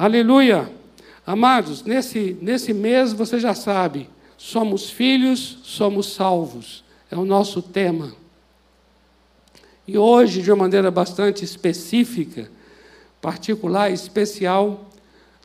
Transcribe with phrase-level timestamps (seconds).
[0.00, 0.72] Aleluia!
[1.26, 6.82] Amados, nesse, nesse mês você já sabe, somos filhos, somos salvos.
[7.10, 8.14] É o nosso tema.
[9.86, 12.50] E hoje, de uma maneira bastante específica,
[13.20, 14.88] particular, especial,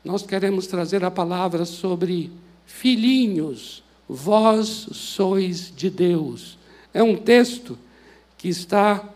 [0.02, 2.32] nós queremos trazer a palavra sobre
[2.64, 6.56] filhinhos, vós sois de Deus.
[6.94, 7.78] É um texto
[8.38, 9.06] que está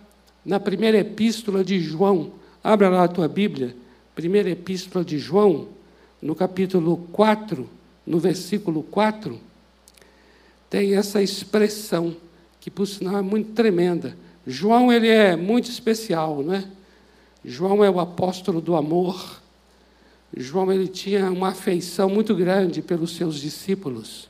[0.44, 2.30] na primeira epístola de João.
[2.62, 3.74] Abra lá a tua Bíblia,
[4.20, 5.68] primeira epístola de João,
[6.20, 7.66] no capítulo 4,
[8.06, 9.40] no versículo 4,
[10.68, 12.14] tem essa expressão,
[12.60, 14.14] que por sinal é muito tremenda.
[14.46, 16.64] João ele é muito especial, não é?
[17.42, 19.40] João é o apóstolo do amor.
[20.36, 24.28] João ele tinha uma afeição muito grande pelos seus discípulos.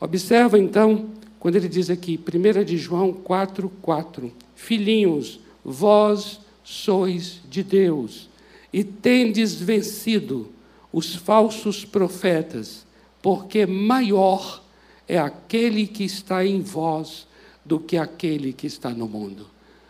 [0.00, 7.62] Observa então, quando ele diz aqui, 1 de João 4, 4, Filhinhos, vós sois de
[7.62, 8.31] Deus
[8.72, 10.50] e tendes vencido
[10.92, 12.86] os falsos profetas,
[13.20, 14.62] porque maior
[15.08, 17.26] é aquele que está em vós
[17.64, 19.46] do que aquele que está no mundo.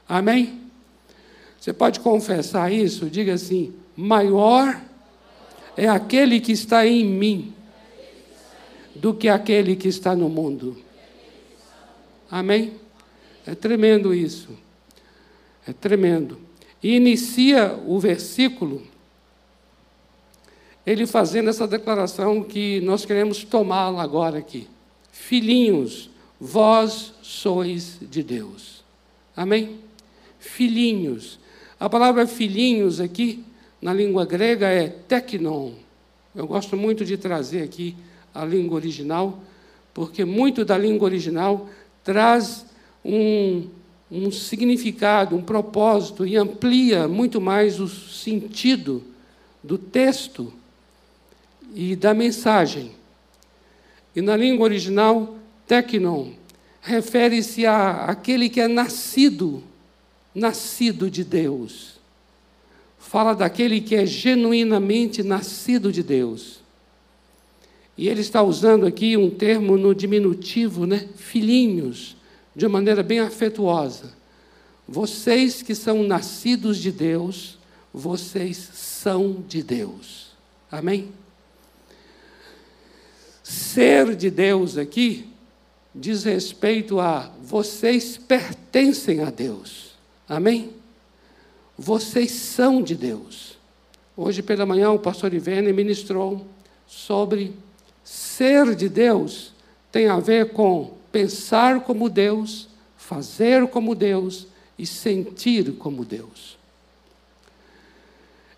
[0.09, 0.61] Amém?
[1.61, 3.09] Você pode confessar isso?
[3.09, 4.81] Diga assim: maior
[5.77, 7.55] é aquele que está em mim
[8.95, 10.77] do que aquele que está no mundo.
[12.31, 12.75] Amém?
[13.47, 14.51] É tremendo isso.
[15.67, 16.39] É tremendo.
[16.83, 18.83] E inicia o versículo
[20.84, 24.66] ele fazendo essa declaração que nós queremos tomá-la agora aqui.
[25.12, 26.10] Filhinhos,
[26.41, 28.83] vós sois de Deus.
[29.36, 29.78] Amém?
[30.41, 31.38] Filhinhos.
[31.78, 33.44] A palavra filhinhos aqui,
[33.80, 35.72] na língua grega, é teknon.
[36.34, 37.94] Eu gosto muito de trazer aqui
[38.34, 39.38] a língua original,
[39.94, 41.69] porque muito da língua original
[42.03, 42.66] traz
[43.05, 43.69] um,
[44.13, 49.03] um significado, um propósito e amplia muito mais o sentido
[49.65, 50.53] do texto
[51.75, 52.93] e da mensagem.
[54.15, 56.33] E na língua original, teknon
[56.83, 59.62] refere-se a aquele que é nascido,
[60.34, 61.99] nascido de Deus.
[62.99, 66.61] Fala daquele que é genuinamente nascido de Deus.
[67.97, 71.09] E ele está usando aqui um termo no diminutivo, né?
[71.17, 72.17] Filhinhos,
[72.55, 74.13] de uma maneira bem afetuosa.
[74.87, 77.59] Vocês que são nascidos de Deus,
[77.93, 80.33] vocês são de Deus.
[80.71, 81.13] Amém?
[83.43, 85.29] Ser de Deus aqui
[85.95, 89.93] diz respeito a vocês pertencem a Deus.
[90.29, 90.73] Amém?
[91.77, 93.59] Vocês são de Deus.
[94.17, 96.47] Hoje pela manhã o pastor Ivene ministrou
[96.87, 97.55] sobre
[98.05, 99.53] ser de Deus
[99.91, 104.47] tem a ver com pensar como Deus, fazer como Deus
[104.78, 106.59] e sentir como Deus.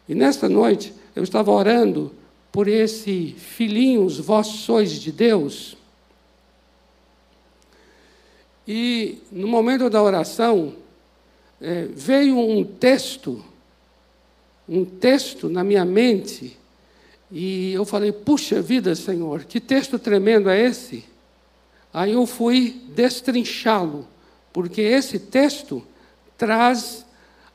[0.08, 2.12] E nesta noite eu estava orando
[2.52, 5.76] por esse filhinhos, vós sois de Deus.
[8.66, 10.74] E no momento da oração,
[11.60, 13.44] é, veio um texto,
[14.68, 16.56] um texto na minha mente,
[17.30, 21.04] e eu falei: puxa vida, Senhor, que texto tremendo é esse?
[21.94, 24.08] Aí eu fui destrinchá-lo,
[24.52, 25.86] porque esse texto
[26.36, 27.06] traz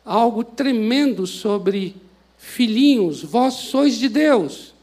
[0.06, 1.98] algo tremendo sobre
[2.38, 4.74] filhinhos, vós sois de Deus.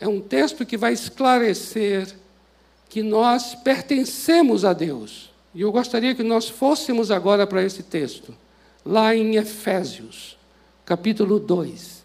[0.00, 2.16] É um texto que vai esclarecer
[2.88, 5.30] que nós pertencemos a Deus.
[5.54, 8.34] E eu gostaria que nós fôssemos agora para esse texto,
[8.84, 10.36] lá em Efésios,
[10.84, 12.04] capítulo 2.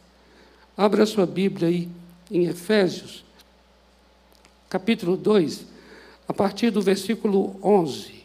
[0.77, 1.89] Abra sua Bíblia aí
[2.29, 3.23] em Efésios,
[4.69, 5.72] capítulo 2,
[6.33, 8.23] a partir do versículo 11.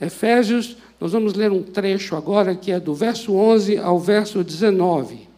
[0.00, 5.28] Efésios, nós vamos ler um trecho agora que é do verso 11 ao verso 19.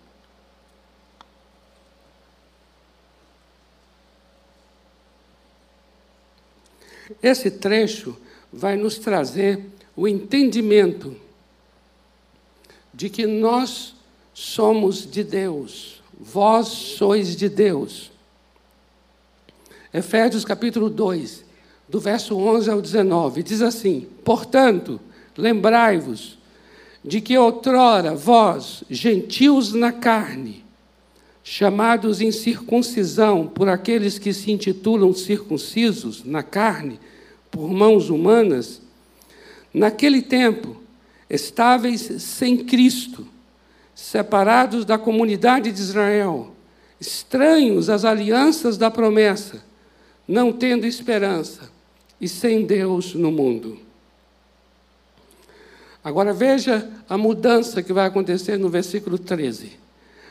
[7.23, 8.17] Esse trecho
[8.51, 9.63] vai nos trazer
[9.95, 11.15] o entendimento
[12.95, 13.95] de que nós
[14.33, 18.11] somos de Deus, vós sois de Deus.
[19.93, 21.46] Efésios capítulo 2,
[21.89, 25.01] do verso 11 ao 19, diz assim: Portanto,
[25.37, 26.39] lembrai-vos
[27.05, 30.65] de que outrora vós, gentios na carne,
[31.45, 36.99] chamados em circuncisão por aqueles que se intitulam circuncisos na carne,
[37.51, 38.83] por mãos humanas,
[39.73, 40.77] naquele tempo
[41.31, 43.27] estáveis sem Cristo,
[43.95, 46.53] separados da comunidade de Israel,
[47.01, 49.65] estranhos às alianças da promessa,
[50.27, 51.76] não tendo esperança
[52.21, 53.79] e sem Deus no mundo.
[56.03, 59.73] Agora veja a mudança que vai acontecer no versículo 13.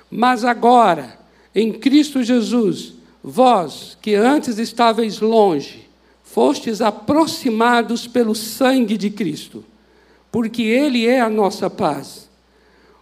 [0.10, 1.20] Mas agora
[1.56, 5.88] em Cristo Jesus, vós que antes estáveis longe,
[6.22, 9.64] fostes aproximados pelo sangue de Cristo,
[10.30, 12.30] porque Ele é a nossa paz,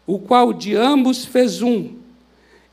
[0.06, 1.96] o qual de ambos fez um,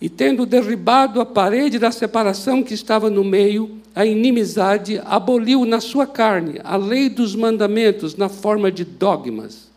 [0.01, 5.81] e tendo derribado a parede da separação que estava no meio, a inimizade, aboliu na
[5.81, 9.69] sua carne a lei dos mandamentos na forma de dogmas,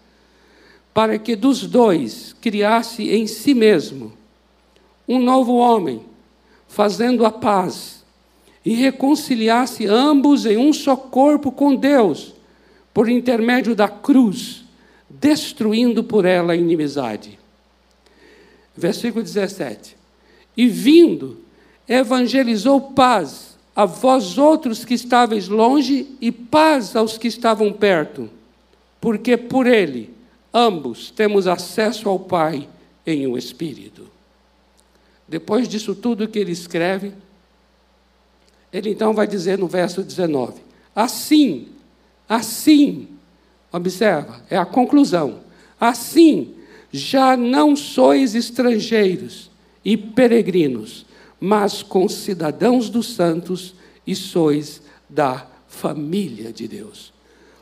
[0.93, 4.13] para que dos dois criasse em si mesmo
[5.07, 6.01] um novo homem,
[6.67, 8.01] fazendo a paz,
[8.65, 12.33] e reconciliasse ambos em um só corpo com Deus,
[12.93, 14.63] por intermédio da cruz,
[15.09, 17.37] destruindo por ela a inimizade.
[18.77, 20.02] Versículo 17.
[20.55, 21.39] E vindo,
[21.87, 28.29] evangelizou paz a vós outros que estáveis longe e paz aos que estavam perto,
[29.01, 30.13] porque por ele
[30.53, 32.67] ambos temos acesso ao Pai
[33.05, 34.07] em um Espírito.
[35.27, 37.13] Depois disso tudo que ele escreve,
[38.71, 40.61] ele então vai dizer no verso 19:
[40.95, 41.69] Assim,
[42.29, 43.07] assim,
[43.71, 45.41] observa, é a conclusão.
[45.79, 46.53] Assim,
[46.91, 49.49] já não sois estrangeiros
[49.83, 51.05] e peregrinos,
[51.39, 53.75] mas concidadãos dos santos
[54.05, 57.11] e sois da família de Deus.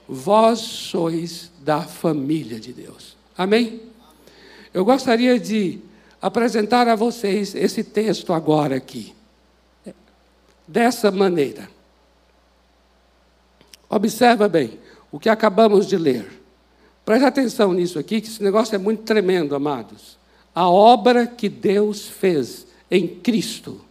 [0.08, 3.16] Vós sois da família de Deus.
[3.38, 3.82] Amém?
[4.74, 5.80] Eu gostaria de
[6.22, 9.14] apresentar a vocês esse texto agora aqui,
[10.68, 11.70] dessa maneira.
[13.90, 14.80] Observa bem
[15.12, 16.42] o que acabamos de ler.
[17.04, 20.18] Preste atenção nisso aqui, que esse negócio é muito tremendo, amados.
[20.54, 23.82] A obra que Deus fez em Cristo,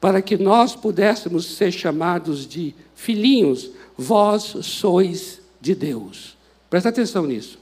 [0.00, 6.36] para que nós pudéssemos ser chamados de filhinhos, vós sois de Deus.
[6.68, 7.58] Preste atenção nisso.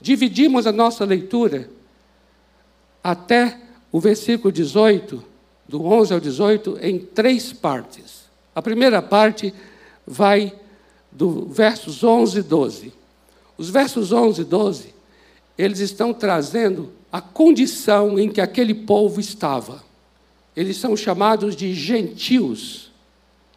[0.00, 1.70] Dividimos a nossa leitura
[3.02, 5.22] até o versículo 18,
[5.68, 8.26] do 11 ao 18, em três partes.
[8.54, 9.52] A primeira parte
[10.06, 10.54] vai
[11.10, 12.92] do versos 11 e 12.
[13.56, 14.94] Os versos 11 e 12,
[15.56, 19.82] eles estão trazendo a condição em que aquele povo estava.
[20.54, 22.90] Eles são chamados de gentios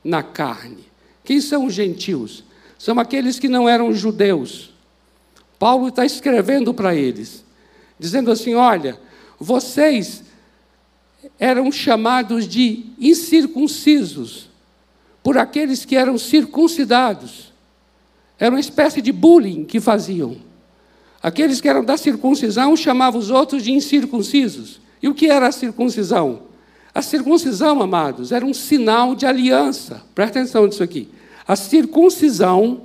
[0.03, 0.85] na carne.
[1.23, 2.43] Quem são os gentios?
[2.77, 4.73] São aqueles que não eram judeus.
[5.57, 7.43] Paulo está escrevendo para eles,
[7.99, 8.99] dizendo assim: olha,
[9.37, 10.23] vocês
[11.37, 14.49] eram chamados de incircuncisos
[15.21, 17.51] por aqueles que eram circuncidados.
[18.37, 20.37] Era uma espécie de bullying que faziam.
[21.21, 24.79] Aqueles que eram da circuncisão chamavam os outros de incircuncisos.
[25.01, 26.43] E o que era a circuncisão?
[26.93, 30.01] A circuncisão, amados, era um sinal de aliança.
[30.15, 31.09] Presta atenção nisso aqui.
[31.47, 32.81] A circuncisão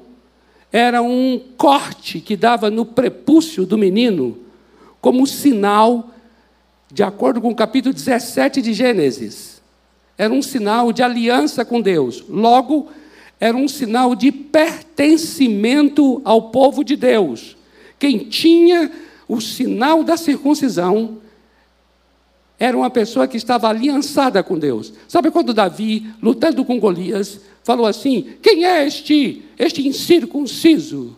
[0.72, 4.38] era um corte que dava no prepúcio do menino
[5.00, 6.10] como sinal
[6.94, 9.60] de acordo com o capítulo 17 de Gênesis,
[10.16, 12.24] era um sinal de aliança com Deus.
[12.28, 12.86] Logo,
[13.40, 17.56] era um sinal de pertencimento ao povo de Deus.
[18.04, 18.92] Quem tinha
[19.26, 21.22] o sinal da circuncisão
[22.58, 24.92] era uma pessoa que estava aliançada com Deus.
[25.08, 31.16] Sabe quando Davi, lutando com Golias, falou assim: Quem é este, este incircunciso?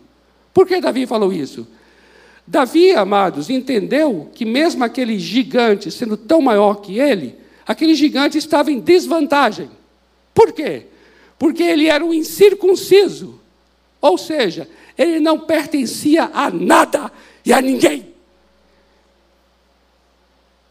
[0.55, 1.67] Por que Davi falou isso?
[2.47, 7.35] Davi, amados, entendeu que mesmo aquele gigante sendo tão maior que ele,
[7.67, 9.69] aquele gigante estava em desvantagem.
[10.33, 10.85] Por quê?
[11.37, 13.41] Porque ele era um incircunciso.
[14.01, 17.11] Ou seja, ele não pertencia a nada
[17.45, 18.15] e a ninguém.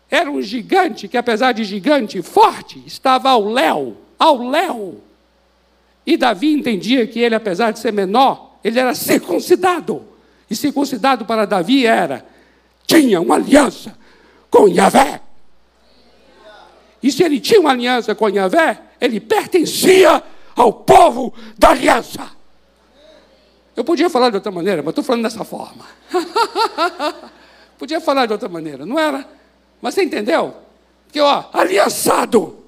[0.10, 5.02] Era um gigante que, apesar de gigante, forte, estava ao léu, ao léu.
[6.06, 10.04] E Davi entendia que ele, apesar de ser menor, ele era circuncidado.
[10.50, 12.26] E circuncidado para Davi era,
[12.86, 13.98] tinha uma aliança
[14.50, 15.22] com Yahvé.
[17.02, 20.24] E se ele tinha uma aliança com Yahvé, ele pertencia
[20.56, 22.35] ao povo da aliança.
[23.76, 25.86] Eu podia falar de outra maneira, mas estou falando dessa forma.
[27.78, 29.28] podia falar de outra maneira, não era?
[29.82, 30.56] Mas você entendeu?
[31.06, 32.64] Porque, ó, aliançado.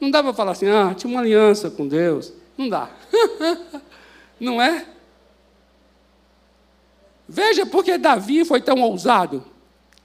[0.00, 2.32] Não dá para falar assim, ah, tinha uma aliança com Deus.
[2.56, 2.88] Não dá.
[4.40, 4.86] não é?
[7.28, 9.44] Veja porque Davi foi tão ousado,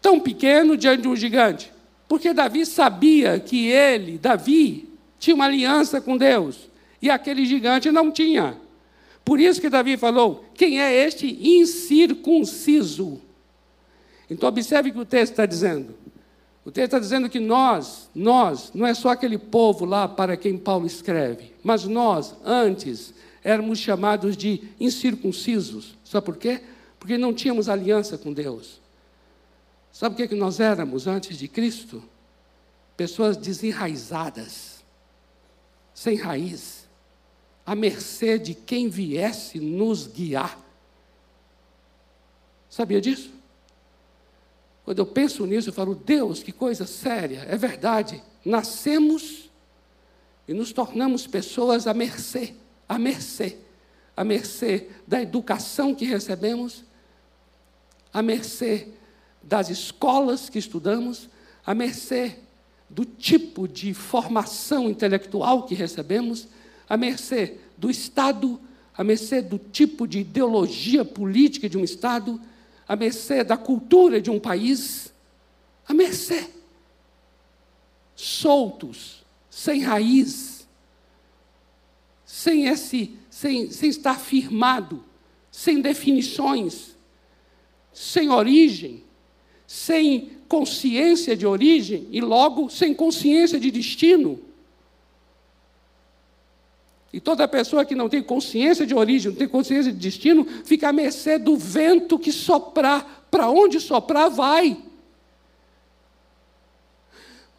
[0.01, 1.71] tão pequeno diante de um gigante.
[2.07, 6.69] Porque Davi sabia que ele, Davi, tinha uma aliança com Deus
[7.01, 8.57] e aquele gigante não tinha.
[9.23, 13.21] Por isso que Davi falou: quem é este incircunciso?
[14.29, 15.95] Então, observe o que o texto está dizendo.
[16.65, 20.57] O texto está dizendo que nós, nós, não é só aquele povo lá para quem
[20.57, 25.97] Paulo escreve, mas nós, antes, éramos chamados de incircuncisos.
[26.03, 26.61] Sabe por quê?
[26.99, 28.79] porque não tínhamos aliança com Deus.
[29.91, 32.03] Sabe o que, que nós éramos antes de Cristo?
[32.95, 34.83] pessoas desenraizadas,
[35.93, 36.78] sem raiz,
[37.69, 40.57] à mercê de quem viesse nos guiar.
[42.67, 43.29] Sabia disso?
[44.83, 48.23] Quando eu penso nisso, eu falo, Deus, que coisa séria, é verdade.
[48.43, 49.51] Nascemos
[50.47, 52.55] e nos tornamos pessoas à mercê,
[52.87, 53.59] à mercê,
[54.17, 56.83] à mercê da educação que recebemos,
[58.11, 58.87] à mercê
[59.43, 61.29] das escolas que estudamos,
[61.63, 62.39] à mercê
[62.89, 66.47] do tipo de formação intelectual que recebemos,
[66.89, 68.59] à mercê do Estado,
[68.97, 72.41] à mercê do tipo de ideologia política de um Estado,
[72.87, 75.13] à mercê da cultura de um país,
[75.87, 76.49] à mercê.
[78.15, 80.67] Soltos, sem raiz,
[82.25, 85.03] sem, esse, sem, sem estar firmado,
[85.51, 86.95] sem definições,
[87.93, 89.03] sem origem,
[89.67, 94.39] sem consciência de origem e logo sem consciência de destino.
[97.11, 100.89] E toda pessoa que não tem consciência de origem, não tem consciência de destino, fica
[100.89, 103.25] à mercê do vento que soprar.
[103.31, 104.77] Para onde soprar, vai.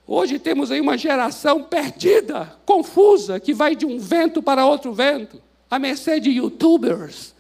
[0.07, 5.41] Hoje temos aí uma geração perdida, confusa, que vai de um vento para outro vento,
[5.71, 7.33] à mercê de youtubers,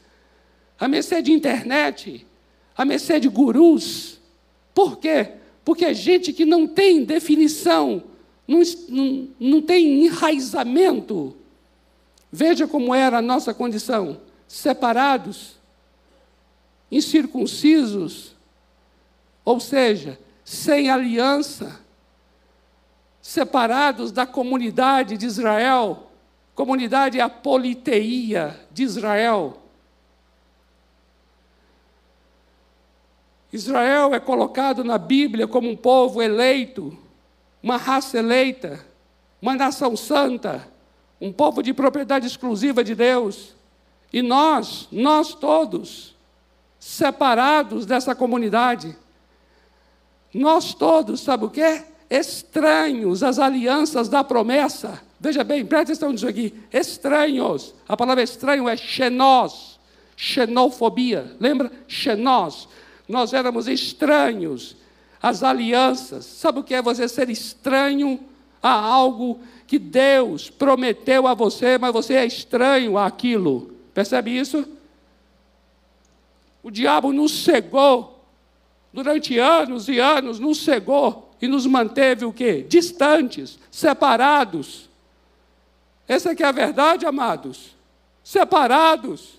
[0.78, 2.24] à mercê de internet,
[2.76, 4.20] à mercê de gurus.
[4.72, 5.32] Por quê?
[5.64, 8.04] Porque é gente que não tem definição,
[8.46, 11.36] não, não, não tem enraizamento
[12.32, 15.56] Veja como era a nossa condição: separados,
[16.90, 18.36] incircuncisos,
[19.44, 21.80] ou seja, sem aliança,
[23.20, 26.10] separados da comunidade de Israel,
[26.54, 29.56] comunidade apoliteia de Israel.
[33.52, 36.96] Israel é colocado na Bíblia como um povo eleito,
[37.60, 38.84] uma raça eleita,
[39.42, 40.70] uma nação santa
[41.20, 43.54] um povo de propriedade exclusiva de Deus.
[44.12, 46.16] E nós, nós todos,
[46.78, 48.96] separados dessa comunidade,
[50.32, 51.84] nós todos, sabe o quê?
[52.08, 55.00] Estranhos às alianças da promessa.
[55.20, 56.54] Veja bem, presta atenção nisso aqui.
[56.72, 57.74] Estranhos.
[57.86, 59.78] A palavra estranho é xenós,
[60.16, 61.36] xenofobia.
[61.38, 61.70] Lembra?
[61.86, 62.68] Xenós.
[63.06, 64.76] Nós éramos estranhos
[65.22, 66.24] às alianças.
[66.24, 68.18] Sabe o que é você ser estranho
[68.62, 73.72] a algo que Deus prometeu a você, mas você é estranho àquilo.
[73.94, 74.66] Percebe isso?
[76.60, 78.20] O diabo nos cegou.
[78.92, 82.66] Durante anos e anos nos cegou e nos manteve o quê?
[82.68, 84.90] Distantes, separados.
[86.08, 87.76] Essa que é a verdade, amados.
[88.24, 89.38] Separados.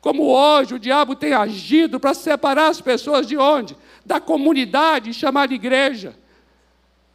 [0.00, 3.76] Como hoje o diabo tem agido para separar as pessoas de onde?
[4.06, 6.16] Da comunidade chamada igreja.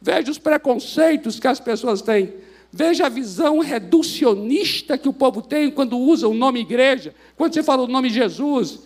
[0.00, 2.34] Veja os preconceitos que as pessoas têm.
[2.70, 7.14] Veja a visão reducionista que o povo tem quando usa o nome igreja.
[7.36, 8.80] Quando você fala o nome Jesus,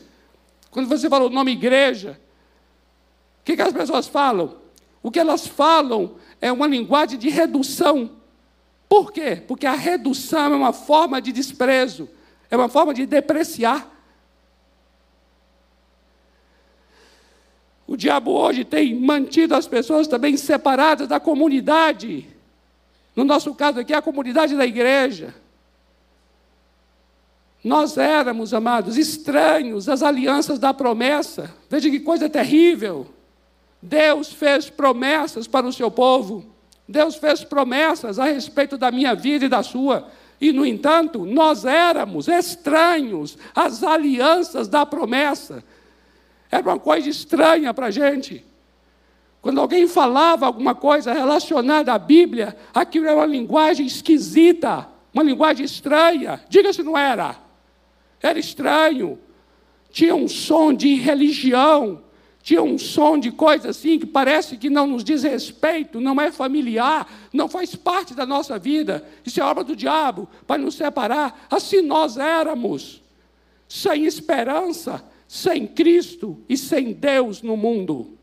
[0.70, 2.20] quando você fala o nome igreja,
[3.40, 4.56] o que, que as pessoas falam?
[5.02, 8.10] O que elas falam é uma linguagem de redução.
[8.88, 9.42] Por quê?
[9.46, 12.08] Porque a redução é uma forma de desprezo,
[12.50, 13.88] é uma forma de depreciar.
[17.90, 22.24] O diabo hoje tem mantido as pessoas também separadas da comunidade.
[23.16, 25.34] No nosso caso aqui, a comunidade da igreja.
[27.64, 31.52] Nós éramos, amados, estranhos às alianças da promessa.
[31.68, 33.08] Veja que coisa terrível.
[33.82, 36.46] Deus fez promessas para o seu povo.
[36.86, 40.06] Deus fez promessas a respeito da minha vida e da sua.
[40.40, 45.64] E, no entanto, nós éramos estranhos às alianças da promessa.
[46.50, 48.44] Era uma coisa estranha para a gente.
[49.40, 55.64] Quando alguém falava alguma coisa relacionada à Bíblia, aquilo era uma linguagem esquisita, uma linguagem
[55.64, 56.40] estranha.
[56.48, 57.36] Diga se não era.
[58.20, 59.18] Era estranho.
[59.90, 62.02] Tinha um som de religião,
[62.42, 66.30] tinha um som de coisa assim que parece que não nos diz respeito, não é
[66.30, 69.06] familiar, não faz parte da nossa vida.
[69.24, 71.46] Isso é obra do diabo para nos separar.
[71.50, 73.02] Assim nós éramos,
[73.68, 78.18] sem esperança, sem Cristo e sem Deus no mundo.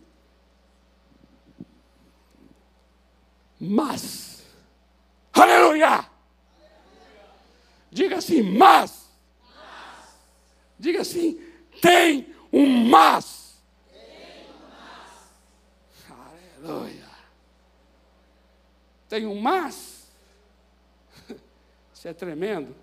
[3.57, 4.45] Mas,
[5.31, 6.05] aleluia!
[7.89, 9.09] Diga assim, mas.
[10.77, 11.41] Diga assim.
[11.81, 13.63] Tem um mas.
[16.09, 17.09] Aleluia.
[19.07, 20.11] Tem um mas.
[21.93, 22.75] Isso é tremendo.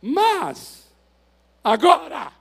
[0.00, 0.88] Mas,
[1.64, 2.35] agora,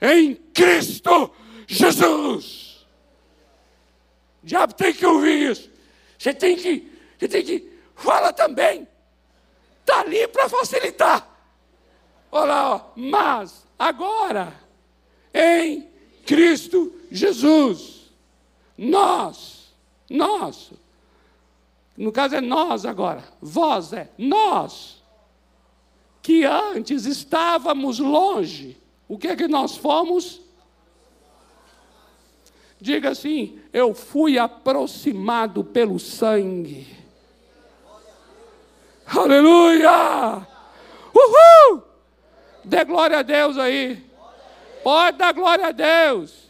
[0.00, 1.30] em Cristo
[1.66, 2.86] Jesus.
[4.42, 5.70] O diabo tem que ouvir isso.
[6.18, 8.88] Você tem que, você tem que, fala também.
[9.80, 11.28] Está ali para facilitar.
[12.32, 12.82] Olha lá, ó.
[12.96, 14.54] mas agora,
[15.34, 15.88] em
[16.24, 18.12] Cristo Jesus,
[18.78, 19.74] nós,
[20.08, 20.70] nós,
[21.96, 25.02] no caso é nós agora, vós é nós,
[26.22, 28.79] que antes estávamos longe,
[29.10, 30.40] o que é que nós fomos?
[32.80, 36.86] Diga assim: eu fui aproximado pelo sangue.
[39.04, 40.46] Aleluia!
[41.12, 41.82] Uhul!
[42.64, 44.00] Dê glória a Deus aí.
[44.84, 46.48] Pode dar glória a Deus.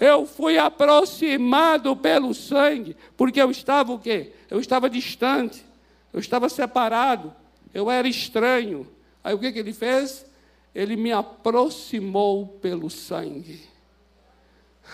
[0.00, 4.32] Eu fui aproximado pelo sangue, porque eu estava o quê?
[4.50, 5.62] Eu estava distante,
[6.10, 7.34] eu estava separado,
[7.74, 8.90] eu era estranho.
[9.22, 10.31] Aí o que, que ele fez?
[10.74, 13.60] Ele me aproximou pelo sangue.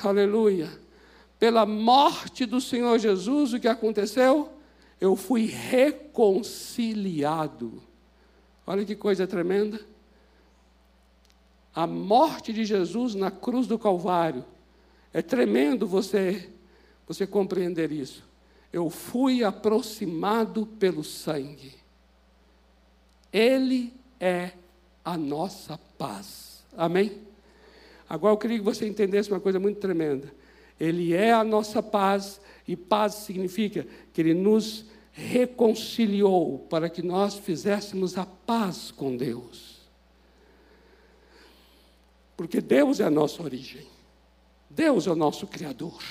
[0.03, 0.69] Aleluia.
[1.39, 4.51] Pela morte do Senhor Jesus, o que aconteceu?
[5.01, 7.81] Eu fui reconciliado.
[8.67, 9.81] Olha que coisa tremenda.
[11.75, 14.45] A morte de Jesus na cruz do Calvário.
[15.13, 16.51] É tremendo você
[17.09, 18.23] você compreender isso.
[18.71, 21.75] Eu fui aproximado pelo sangue.
[23.33, 24.53] Ele é
[25.13, 26.65] a nossa paz.
[26.77, 27.23] Amém?
[28.09, 30.33] Agora eu queria que você entendesse uma coisa muito tremenda.
[30.79, 37.35] Ele é a nossa paz, e paz significa que Ele nos reconciliou para que nós
[37.35, 39.79] fizéssemos a paz com Deus.
[42.37, 43.87] Porque Deus é a nossa origem,
[44.71, 46.03] Deus é o nosso Criador,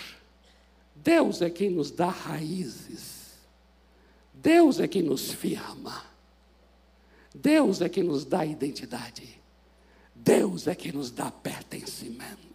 [0.94, 3.38] Deus é quem nos dá raízes,
[4.34, 6.04] Deus é quem nos firma,
[7.42, 9.42] Deus é quem nos dá identidade.
[10.14, 12.48] Deus é que nos dá pertencimento.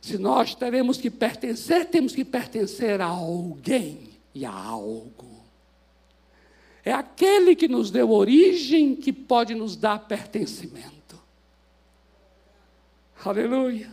[0.00, 5.42] Se nós teremos que pertencer, temos que pertencer a alguém e a algo.
[6.84, 11.20] É aquele que nos deu origem que pode nos dar pertencimento.
[13.24, 13.92] Aleluia.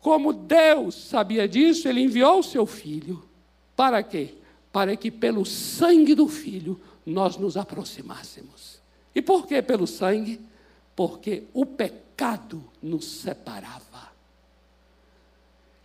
[0.00, 3.28] Como Deus sabia disso, Ele enviou o seu filho.
[3.74, 4.34] Para quê?
[4.72, 8.80] Para que pelo sangue do filho nós nos aproximássemos.
[9.14, 10.40] E por que pelo sangue?
[10.96, 14.12] Porque o pecado nos separava.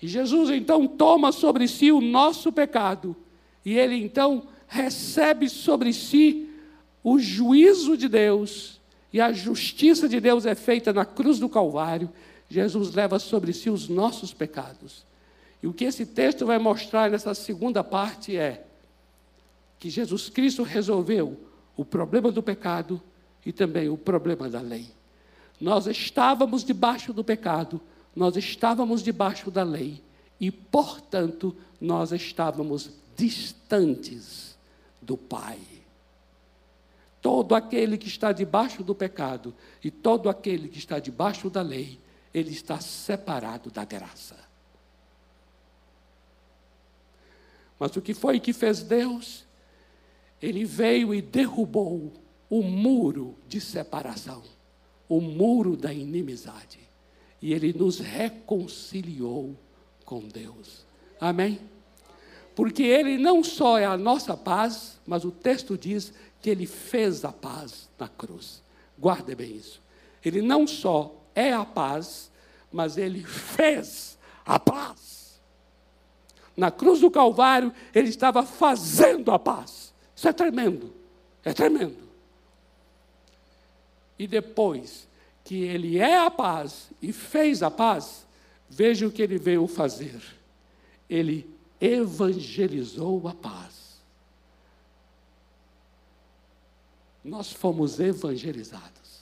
[0.01, 3.15] E Jesus então toma sobre si o nosso pecado,
[3.65, 6.49] e ele então recebe sobre si
[7.03, 8.79] o juízo de Deus,
[9.11, 12.09] e a justiça de Deus é feita na cruz do Calvário.
[12.49, 15.05] Jesus leva sobre si os nossos pecados.
[15.63, 18.66] E o que esse texto vai mostrar nessa segunda parte é
[19.79, 21.39] que Jesus Cristo resolveu
[21.75, 23.01] o problema do pecado
[23.45, 24.89] e também o problema da lei.
[25.59, 27.79] Nós estávamos debaixo do pecado,
[28.15, 30.01] nós estávamos debaixo da lei
[30.39, 34.57] e, portanto, nós estávamos distantes
[35.01, 35.59] do Pai.
[37.21, 41.99] Todo aquele que está debaixo do pecado e todo aquele que está debaixo da lei,
[42.33, 44.37] ele está separado da graça.
[47.79, 49.46] Mas o que foi que fez Deus?
[50.41, 52.13] Ele veio e derrubou
[52.49, 54.43] o muro de separação,
[55.09, 56.79] o muro da inimizade.
[57.41, 59.55] E ele nos reconciliou
[60.05, 60.85] com Deus.
[61.19, 61.59] Amém?
[62.55, 67.23] Porque ele não só é a nossa paz, mas o texto diz que ele fez
[67.23, 68.63] a paz na cruz.
[68.97, 69.81] Guarde bem isso.
[70.23, 72.31] Ele não só é a paz,
[72.71, 75.39] mas ele fez a paz.
[76.55, 79.86] Na cruz do Calvário, ele estava fazendo a paz.
[80.17, 80.91] Isso é tremendo.
[81.45, 81.99] É tremendo.
[84.17, 85.07] E depois
[85.45, 88.25] que ele é a paz e fez a paz,
[88.67, 90.19] veja o que ele veio fazer.
[91.07, 91.47] Ele
[91.79, 94.01] evangelizou a paz.
[97.23, 99.21] Nós fomos evangelizados.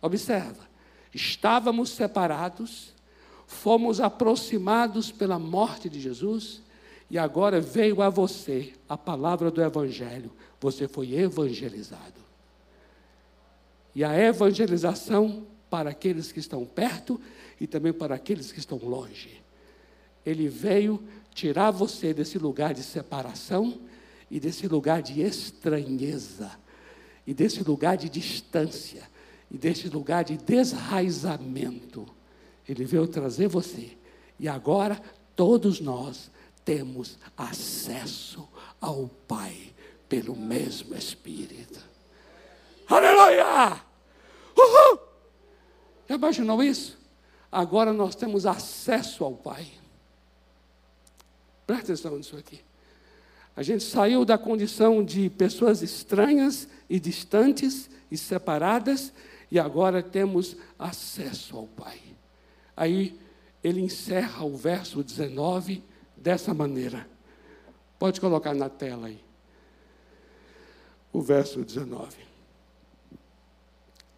[0.00, 0.68] Observa,
[1.12, 2.94] estávamos separados,
[3.46, 6.60] fomos aproximados pela morte de Jesus,
[7.10, 10.32] e agora veio a você a palavra do Evangelho.
[10.60, 12.26] Você foi evangelizado
[13.96, 17.18] e a evangelização para aqueles que estão perto
[17.58, 19.42] e também para aqueles que estão longe.
[20.24, 23.80] Ele veio tirar você desse lugar de separação
[24.30, 26.50] e desse lugar de estranheza
[27.26, 29.02] e desse lugar de distância
[29.50, 32.06] e desse lugar de desraizamento.
[32.68, 33.92] Ele veio trazer você.
[34.38, 35.00] E agora
[35.34, 36.30] todos nós
[36.66, 38.46] temos acesso
[38.78, 39.74] ao Pai
[40.06, 41.80] pelo mesmo Espírito.
[42.86, 43.82] Aleluia!
[44.54, 45.00] Uhul!
[46.06, 47.06] Já imaginou isso?
[47.56, 49.66] agora nós temos acesso ao Pai.
[51.66, 52.60] Presta atenção nisso aqui.
[53.56, 59.10] A gente saiu da condição de pessoas estranhas e distantes e separadas,
[59.50, 61.98] e agora temos acesso ao Pai.
[62.76, 63.18] Aí
[63.64, 65.82] ele encerra o verso 19
[66.26, 67.08] dessa maneira.
[67.98, 69.20] Pode colocar na tela aí.
[71.12, 72.16] O verso 19.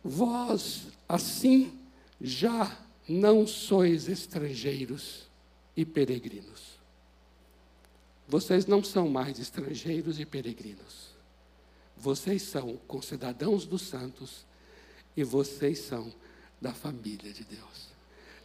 [0.03, 1.79] Vós, assim,
[2.21, 2.77] já
[3.09, 5.29] não sois estrangeiros
[5.77, 6.79] e peregrinos
[8.29, 11.09] vocês não são mais estrangeiros e peregrinos.
[11.97, 14.45] Vocês são concidadãos dos santos
[15.17, 16.13] e vocês são
[16.61, 17.89] da família de Deus.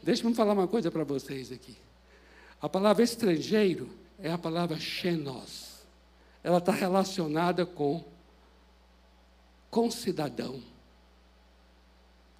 [0.02, 1.76] Deixa-me falar uma coisa para vocês aqui.
[2.64, 5.84] A palavra estrangeiro é a palavra xenos.
[6.42, 8.02] Ela está relacionada com
[9.70, 10.64] concidadão,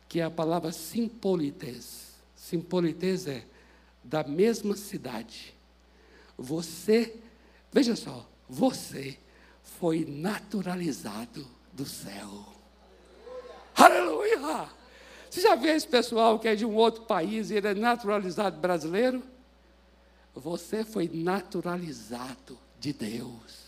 [0.08, 2.14] que é a palavra simpolites.
[2.38, 3.44] Simpolites é
[4.02, 5.54] da mesma cidade.
[6.38, 7.20] Você
[7.74, 9.18] Veja só, você
[9.64, 12.46] foi naturalizado do céu.
[13.76, 14.70] Aleluia!
[15.28, 18.58] Você já viu esse pessoal que é de um outro país e ele é naturalizado
[18.60, 19.33] brasileiro?
[20.34, 23.64] Você foi naturalizado de Deus.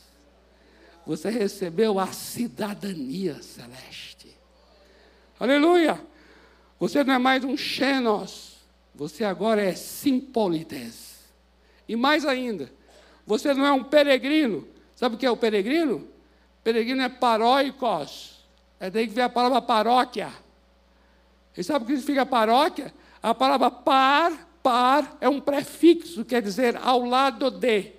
[1.05, 4.35] Você recebeu a cidadania celeste.
[5.39, 6.01] Aleluia!
[6.79, 8.57] Você não é mais um xenos,
[8.93, 11.15] você agora é simpolites.
[11.87, 12.71] E mais ainda,
[13.25, 14.67] você não é um peregrino.
[14.95, 16.07] Sabe o que é o peregrino?
[16.63, 18.43] Peregrino é paróicos.
[18.79, 20.31] É daí que vem a palavra paróquia.
[21.55, 22.93] E sabe o que significa paróquia?
[23.21, 27.91] A palavra par, par é um prefixo, quer dizer ao lado de.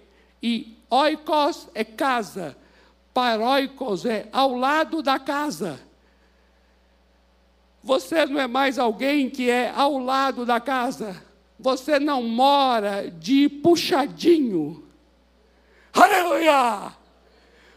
[0.42, 2.56] E oikos é casa.
[3.14, 5.78] Paróicos é ao lado da casa.
[7.84, 11.22] Você não é mais alguém que é ao lado da casa.
[11.56, 14.84] Você não mora de puxadinho.
[15.92, 16.92] Aleluia!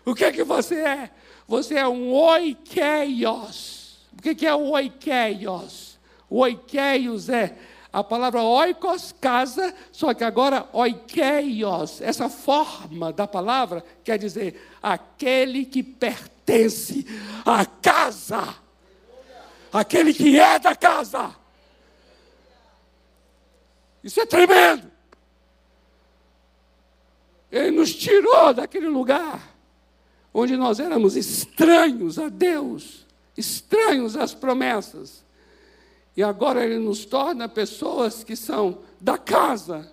[0.03, 1.11] O que é que você é?
[1.47, 3.99] Você é um oikeios.
[4.17, 5.99] O que é o oikeios?
[6.27, 7.55] O oikeios é
[7.91, 15.65] a palavra oikos, casa, só que agora oikeios, essa forma da palavra quer dizer aquele
[15.65, 17.05] que pertence
[17.45, 18.55] à casa.
[19.73, 21.35] Aquele que é da casa.
[24.03, 24.89] Isso é tremendo.
[27.51, 29.55] Ele nos tirou daquele lugar
[30.33, 35.23] onde nós éramos estranhos a Deus, estranhos às promessas.
[36.15, 39.91] E agora Ele nos torna pessoas que são da casa.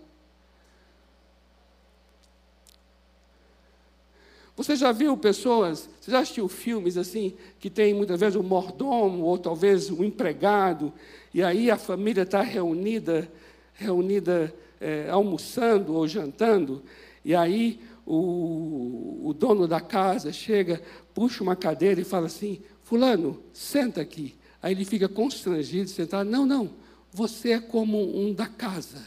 [4.56, 9.24] Você já viu pessoas, você já assistiu filmes assim, que tem muitas vezes um mordomo,
[9.24, 10.92] ou talvez um empregado,
[11.34, 13.30] e aí a família está reunida,
[13.74, 16.82] reunida é, almoçando ou jantando,
[17.22, 20.80] e aí o, o dono da casa chega,
[21.12, 24.36] puxa uma cadeira e fala assim: Fulano, senta aqui.
[24.66, 26.28] Aí ele fica constrangido, sentado.
[26.28, 26.72] Não, não,
[27.12, 28.98] você é como um da casa.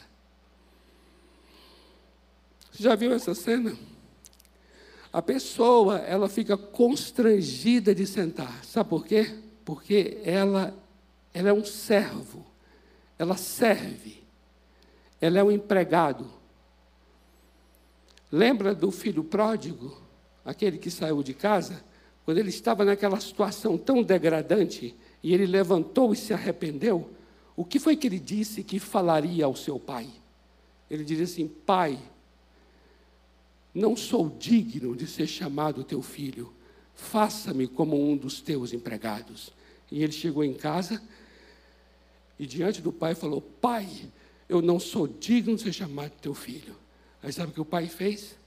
[2.71, 3.77] Você já viu essa cena?
[5.11, 8.63] A pessoa, ela fica constrangida de sentar.
[8.63, 9.35] Sabe por quê?
[9.65, 10.73] Porque ela,
[11.33, 12.45] ela é um servo.
[13.17, 14.23] Ela serve.
[15.19, 16.31] Ela é um empregado.
[18.31, 20.01] Lembra do filho pródigo,
[20.45, 21.83] aquele que saiu de casa?
[22.23, 27.09] Quando ele estava naquela situação tão degradante e ele levantou e se arrependeu,
[27.55, 30.09] o que foi que ele disse que falaria ao seu pai?
[30.89, 31.99] Ele dizia assim: Pai,
[33.73, 36.53] não sou digno de ser chamado teu filho,
[36.95, 39.51] faça-me como um dos teus empregados.
[39.91, 41.01] E ele chegou em casa
[42.39, 44.09] e diante do pai falou: Pai,
[44.47, 46.75] eu não sou digno de ser chamado teu filho.
[47.21, 48.37] Aí sabe o que o pai fez?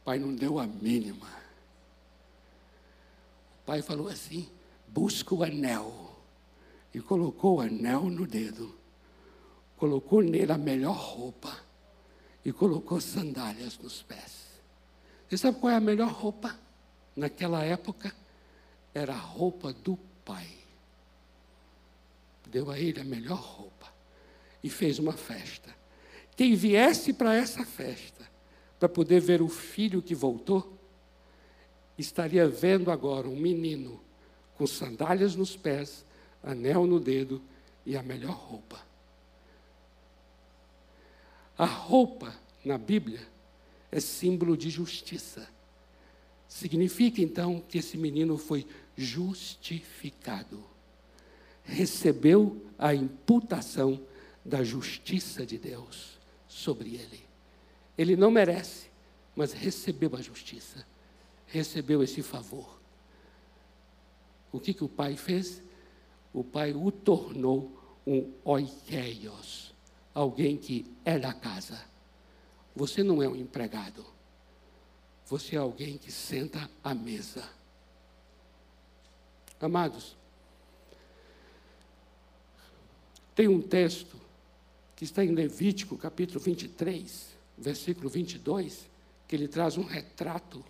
[0.00, 1.28] O pai não deu a mínima.
[3.62, 4.48] O pai falou assim:
[4.92, 6.16] busca o anel.
[6.92, 8.74] E colocou o anel no dedo.
[9.76, 11.56] Colocou nele a melhor roupa.
[12.44, 14.48] E colocou sandálias nos pés.
[15.28, 16.58] Você sabe qual é a melhor roupa?
[17.14, 18.14] Naquela época,
[18.94, 20.48] era a roupa do pai.
[22.50, 23.92] Deu a ele a melhor roupa.
[24.62, 25.76] E fez uma festa.
[26.34, 28.28] Quem viesse para essa festa,
[28.78, 30.78] para poder ver o filho que voltou,
[31.98, 34.00] estaria vendo agora um menino
[34.58, 36.04] com sandálias nos pés,
[36.42, 37.40] anel no dedo
[37.86, 38.84] e a melhor roupa.
[41.56, 43.20] A roupa na Bíblia
[43.90, 45.48] é símbolo de justiça.
[46.48, 48.66] Significa então que esse menino foi
[48.96, 50.64] justificado,
[51.62, 54.00] recebeu a imputação
[54.44, 56.18] da justiça de Deus
[56.48, 57.20] sobre ele.
[57.96, 58.88] Ele não merece,
[59.36, 60.86] mas recebeu a justiça,
[61.46, 62.77] recebeu esse favor.
[64.52, 65.62] O que, que o pai fez?
[66.32, 69.74] O pai o tornou um oikeios,
[70.14, 71.78] alguém que é da casa.
[72.74, 74.04] Você não é um empregado.
[75.26, 77.48] Você é alguém que senta à mesa.
[79.60, 80.16] Amados,
[83.34, 84.16] tem um texto
[84.96, 88.88] que está em Levítico, capítulo 23, versículo 22,
[89.26, 90.64] que ele traz um retrato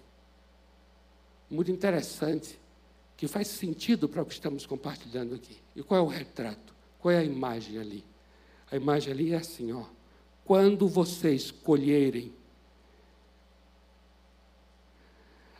[1.50, 2.58] muito interessante,
[3.18, 5.58] que faz sentido para o que estamos compartilhando aqui.
[5.74, 6.72] E qual é o retrato?
[7.00, 8.04] Qual é a imagem ali?
[8.70, 9.84] A imagem ali é assim, ó.
[10.44, 12.32] Quando vocês colherem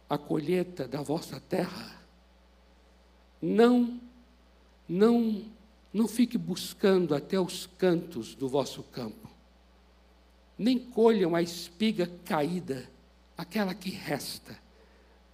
[0.09, 2.01] a colheita da vossa terra,
[3.43, 4.01] não,
[4.89, 5.45] não,
[5.93, 9.29] não fique buscando até os cantos do vosso campo.
[10.57, 12.89] Nem colham a espiga caída,
[13.37, 14.57] aquela que resta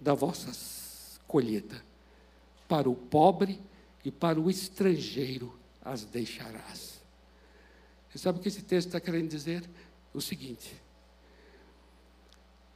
[0.01, 0.51] da vossa
[1.27, 1.85] colheita.
[2.67, 3.59] Para o pobre
[4.03, 7.01] e para o estrangeiro as deixarás.
[8.09, 9.63] Você sabe o que esse texto está querendo dizer?
[10.13, 10.73] O seguinte: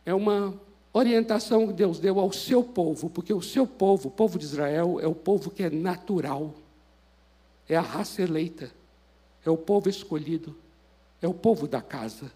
[0.06, 0.60] é uma
[0.92, 5.00] orientação que Deus deu ao seu povo, porque o seu povo, o povo de Israel,
[5.00, 6.54] é o povo que é natural,
[7.68, 8.72] é a raça eleita,
[9.46, 10.56] é o povo escolhido,
[11.22, 12.32] é o povo da casa.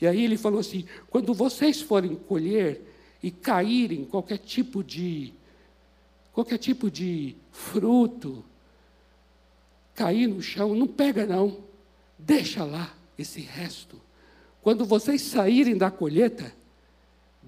[0.00, 2.80] E aí ele falou assim: quando vocês forem colher
[3.22, 5.34] e caírem qualquer tipo de
[6.32, 8.44] qualquer tipo de fruto,
[9.94, 11.58] cair no chão, não pega não,
[12.18, 14.00] deixa lá esse resto.
[14.62, 16.54] Quando vocês saírem da colheita,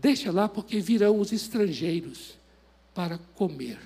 [0.03, 2.37] Deixa lá, porque virão os estrangeiros
[2.93, 3.79] para comer.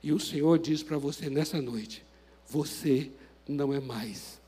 [0.00, 2.04] E o Senhor diz para você nessa noite:
[2.48, 3.10] você
[3.48, 4.40] não é mais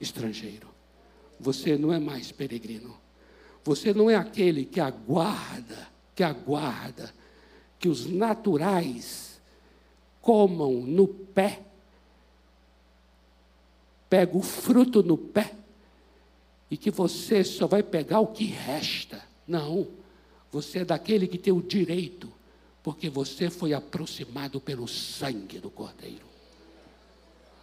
[0.00, 0.68] estrangeiro,
[1.38, 2.96] você não é mais peregrino,
[3.62, 7.12] você não é aquele que aguarda, que aguarda
[7.78, 9.40] que os naturais
[10.20, 11.62] comam no pé,
[14.08, 15.54] pega o fruto no pé
[16.70, 19.22] e que você só vai pegar o que resta.
[19.46, 19.86] Não.
[20.50, 22.32] Você é daquele que tem o direito,
[22.82, 26.26] porque você foi aproximado pelo sangue do Cordeiro.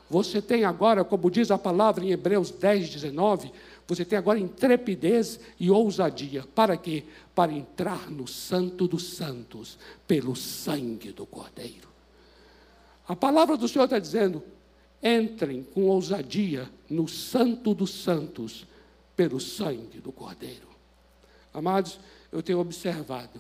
[0.09, 3.51] Você tem agora, como diz a palavra em Hebreus 10, 19,
[3.87, 6.43] você tem agora intrepidez e ousadia.
[6.55, 7.03] Para quê?
[7.35, 11.89] Para entrar no Santo dos Santos, pelo sangue do Cordeiro.
[13.07, 14.43] A palavra do Senhor está dizendo:
[15.01, 18.65] entrem com ousadia no Santo dos Santos,
[19.15, 20.69] pelo sangue do Cordeiro.
[21.53, 21.99] Amados,
[22.31, 23.39] eu tenho observado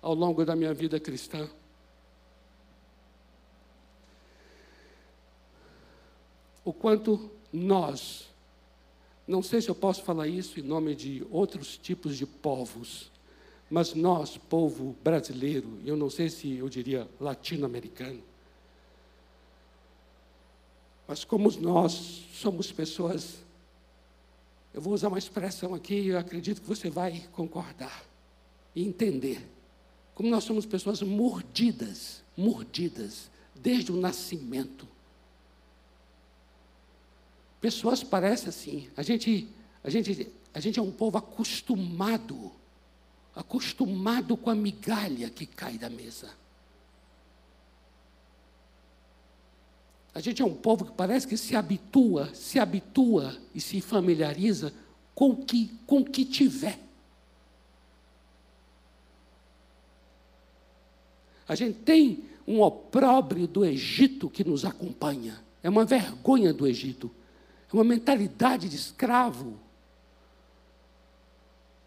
[0.00, 1.48] ao longo da minha vida cristã
[6.66, 8.25] o quanto nós,
[9.26, 13.10] não sei se eu posso falar isso em nome de outros tipos de povos,
[13.68, 18.22] mas nós, povo brasileiro, eu não sei se eu diria latino-americano,
[21.08, 23.46] mas como nós somos pessoas
[24.76, 28.04] eu vou usar uma expressão aqui e eu acredito que você vai concordar
[28.74, 29.40] e entender.
[30.14, 34.86] Como nós somos pessoas mordidas, mordidas, desde o nascimento.
[37.66, 38.88] Pessoas parecem assim.
[38.96, 39.48] A gente,
[39.82, 42.52] a gente, a gente é um povo acostumado,
[43.34, 46.30] acostumado com a migalha que cai da mesa.
[50.14, 54.72] A gente é um povo que parece que se habitua, se habitua e se familiariza
[55.12, 56.78] com o que, com que tiver.
[61.48, 65.42] A gente tem um opróbrio do Egito que nos acompanha.
[65.64, 67.10] É uma vergonha do Egito.
[67.72, 69.54] Uma mentalidade de escravo.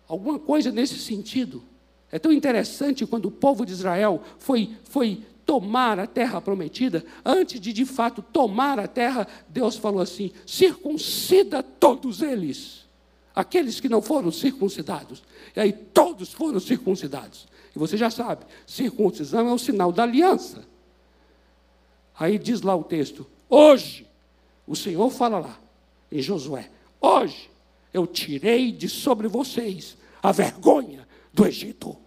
[0.08, 1.64] Alguma coisa nesse sentido.
[2.12, 7.60] É tão interessante quando o povo de Israel foi, foi tomar a terra prometida, antes
[7.60, 12.86] de de fato tomar a terra, Deus falou assim: circuncida todos eles,
[13.36, 15.24] aqueles que não foram circuncidados.
[15.56, 17.48] E aí todos foram circuncidados.
[17.76, 20.68] E você já sabe, circuncisão é o sinal da aliança.
[22.20, 24.06] Aí diz lá o texto: hoje,
[24.68, 25.60] o Senhor fala lá,
[26.12, 26.70] em Josué:
[27.00, 27.50] hoje
[27.94, 31.98] eu tirei de sobre vocês a vergonha do Egito.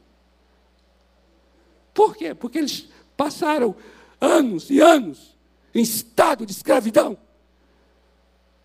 [1.95, 2.35] Por quê?
[2.35, 3.75] Porque eles passaram
[4.21, 5.37] anos e anos
[5.75, 7.17] em estado de escravidão.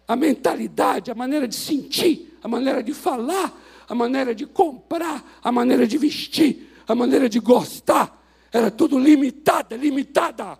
[0.08, 3.54] A mentalidade, a maneira de sentir, a maneira de falar,
[3.88, 8.18] a maneira de comprar, a maneira de vestir, a maneira de gostar,
[8.52, 10.58] era tudo limitada, limitada.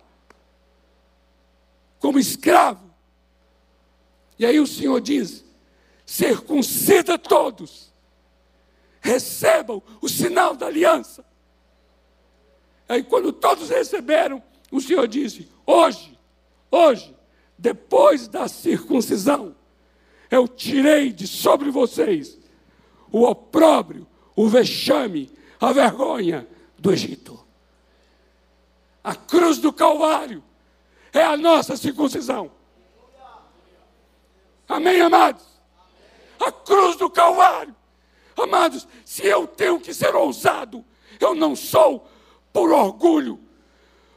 [1.98, 2.87] Como escravo.
[4.38, 5.44] E aí o Senhor diz:
[6.06, 7.92] circuncida todos,
[9.00, 11.24] recebam o sinal da aliança.
[12.88, 16.18] Aí quando todos receberam, o Senhor disse: hoje,
[16.70, 17.14] hoje,
[17.56, 19.54] depois da circuncisão,
[20.30, 22.38] eu tirei de sobre vocês
[23.10, 26.46] o opróbrio, o vexame, a vergonha
[26.78, 27.44] do Egito.
[29.02, 30.42] A cruz do Calvário
[31.12, 32.57] é a nossa circuncisão.
[34.68, 35.42] Amém, amados?
[36.38, 37.74] A cruz do Calvário.
[38.36, 40.84] Amados, se eu tenho que ser ousado,
[41.18, 42.06] eu não sou
[42.52, 43.40] por orgulho,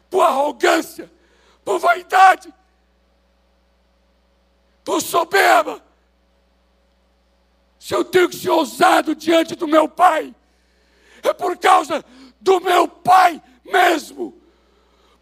[0.09, 1.11] por arrogância,
[1.63, 2.53] por vaidade,
[4.83, 5.83] por soberba.
[7.79, 10.35] Se eu tenho que ser ousado diante do meu Pai,
[11.23, 12.05] é por causa
[12.39, 14.39] do meu Pai mesmo,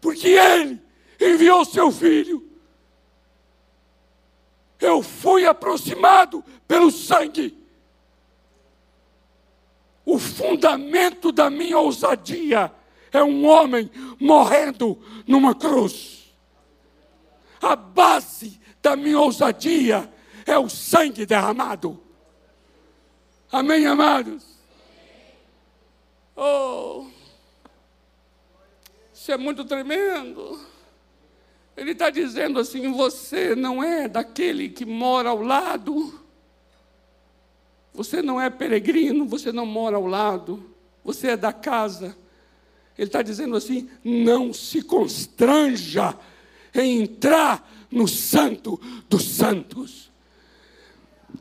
[0.00, 0.82] porque Ele
[1.20, 2.49] enviou seu Filho.
[4.80, 7.56] Eu fui aproximado pelo sangue.
[10.04, 12.72] O fundamento da minha ousadia
[13.12, 16.34] é um homem morrendo numa cruz.
[17.60, 20.10] A base da minha ousadia
[20.46, 22.02] é o sangue derramado.
[23.52, 24.58] Amém, amados?
[26.34, 27.06] Oh,
[29.12, 30.58] isso é muito tremendo.
[31.80, 36.20] Ele está dizendo assim: você não é daquele que mora ao lado,
[37.94, 40.62] você não é peregrino, você não mora ao lado,
[41.02, 42.14] você é da casa.
[42.98, 46.14] Ele está dizendo assim: não se constranja
[46.74, 50.10] em entrar no Santo dos Santos.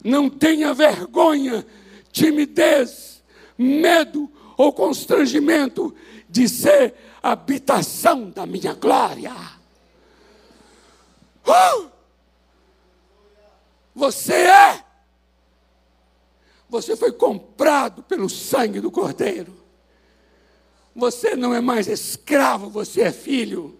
[0.02, 1.67] Não tenha vergonha,
[2.13, 3.21] timidez,
[3.58, 5.93] medo ou constrangimento
[6.30, 9.59] de ser habitação da minha glória.
[11.45, 11.89] Uh!
[13.95, 14.84] Você é.
[16.69, 19.58] Você foi comprado pelo sangue do Cordeiro.
[20.95, 23.80] Você não é mais escravo, você é filho.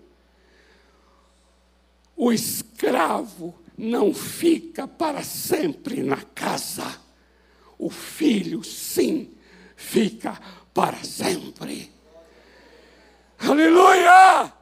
[2.16, 7.00] O escravo não fica para sempre na casa.
[7.78, 9.34] O filho, sim,
[9.76, 10.38] fica
[10.74, 11.92] para sempre.
[13.40, 14.59] Aleluia!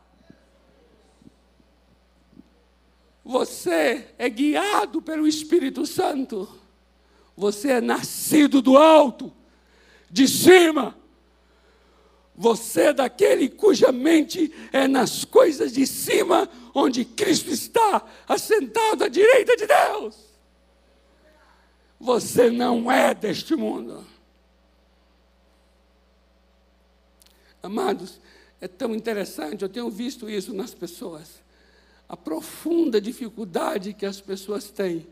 [3.28, 6.48] Você é guiado pelo Espírito Santo.
[7.36, 9.34] Você é nascido do alto,
[10.10, 10.98] de cima.
[12.34, 19.10] Você é daquele cuja mente é nas coisas de cima, onde Cristo está, assentado à
[19.10, 20.16] direita de Deus.
[22.00, 24.08] Você não é deste mundo.
[27.62, 28.22] Amados,
[28.62, 31.46] é tão interessante, eu tenho visto isso nas pessoas.
[32.08, 35.06] A profunda dificuldade que as pessoas têm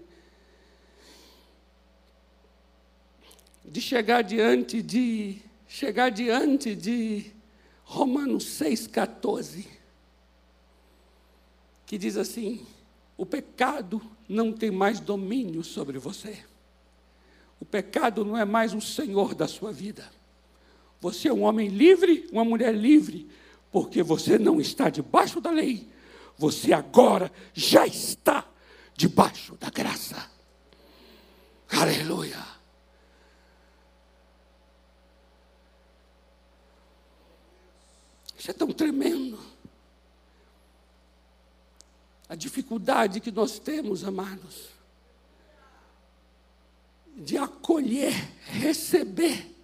[3.63, 7.25] de chegar diante de chegar diante de
[7.83, 9.65] Romanos 6,14,
[11.85, 12.65] que diz assim:
[13.17, 16.37] o pecado não tem mais domínio sobre você.
[17.59, 20.09] O pecado não é mais o senhor da sua vida.
[20.99, 23.27] Você é um homem livre, uma mulher livre,
[23.71, 25.87] porque você não está debaixo da lei.
[26.37, 28.45] Você agora já está
[28.95, 30.29] debaixo da graça.
[31.69, 32.55] Aleluia.
[38.37, 39.39] Isso é tão tremendo.
[42.27, 44.69] A dificuldade que nós temos, amados,
[47.15, 48.13] de acolher,
[48.45, 49.55] receber,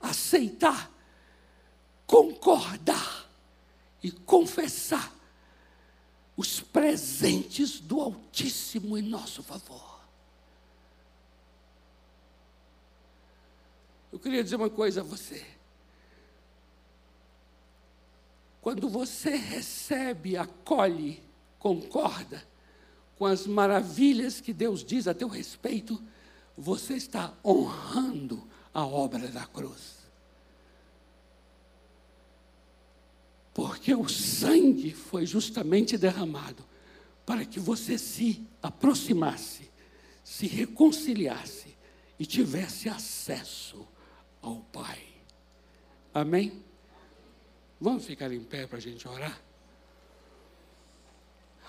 [0.00, 0.90] aceitar,
[2.06, 3.28] concordar
[4.02, 5.15] e confessar
[6.36, 9.96] os presentes do Altíssimo em nosso favor.
[14.12, 15.44] Eu queria dizer uma coisa a você.
[18.60, 21.22] Quando você recebe, acolhe,
[21.58, 22.46] concorda
[23.18, 26.02] com as maravilhas que Deus diz a teu respeito,
[26.56, 29.95] você está honrando a obra da cruz.
[33.56, 36.62] Porque o sangue foi justamente derramado
[37.24, 39.70] para que você se aproximasse,
[40.22, 41.74] se reconciliasse
[42.18, 43.88] e tivesse acesso
[44.42, 45.02] ao Pai.
[46.12, 46.62] Amém?
[47.80, 49.40] Vamos ficar em pé para a gente orar?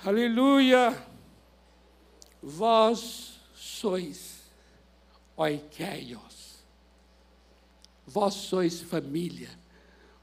[0.03, 1.07] Aleluia!
[2.43, 4.41] Vós sois
[5.37, 6.65] oikeios.
[8.05, 9.66] Vós sois família.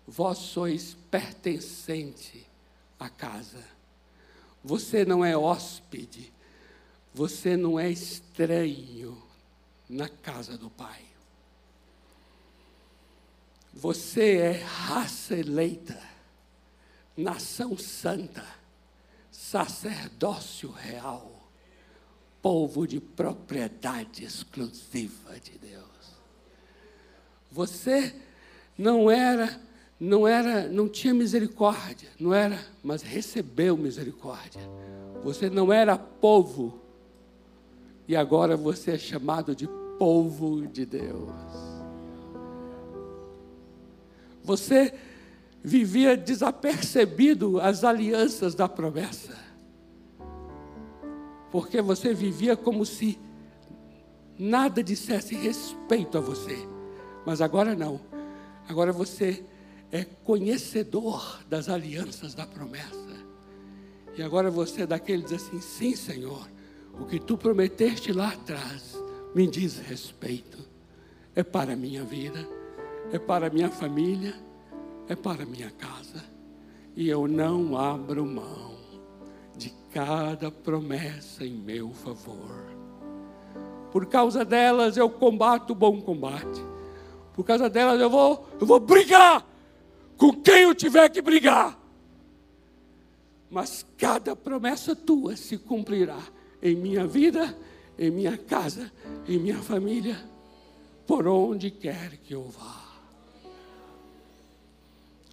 [0.06, 2.46] Vós sois pertencente
[2.98, 3.64] à casa.
[4.62, 6.32] Você não é hóspede,
[7.12, 9.22] você não é estranho
[9.88, 11.02] na casa do Pai.
[13.72, 16.00] Você é raça eleita,
[17.16, 18.46] nação santa,
[19.30, 21.48] sacerdócio real,
[22.40, 25.84] povo de propriedade exclusiva de Deus.
[27.50, 28.14] Você
[28.78, 29.60] não era,
[30.04, 34.60] não era, não tinha misericórdia, não era, mas recebeu misericórdia.
[35.22, 36.78] Você não era povo
[38.06, 39.66] e agora você é chamado de
[39.98, 41.32] povo de Deus.
[44.42, 44.92] Você
[45.62, 49.34] vivia desapercebido as alianças da promessa.
[51.50, 53.18] Porque você vivia como se
[54.38, 56.58] nada dissesse respeito a você.
[57.24, 57.98] Mas agora não.
[58.68, 59.42] Agora você
[59.90, 63.14] é conhecedor das alianças da promessa.
[64.16, 66.48] E agora você é daquele que diz assim: sim, Senhor,
[66.98, 68.96] o que tu prometeste lá atrás
[69.34, 70.58] me diz respeito.
[71.34, 72.46] É para a minha vida
[73.12, 74.34] é para minha família,
[75.08, 76.24] é para minha casa.
[76.96, 78.74] E eu não abro mão
[79.56, 82.64] de cada promessa em meu favor.
[83.90, 86.64] Por causa delas eu combato o bom combate.
[87.32, 89.44] Por causa delas eu vou, eu vou brigar
[90.16, 91.78] com quem eu tiver que brigar.
[93.50, 96.20] Mas cada promessa tua se cumprirá
[96.62, 97.56] em minha vida,
[97.98, 98.90] em minha casa,
[99.28, 100.18] em minha família,
[101.06, 102.82] por onde quer que eu vá.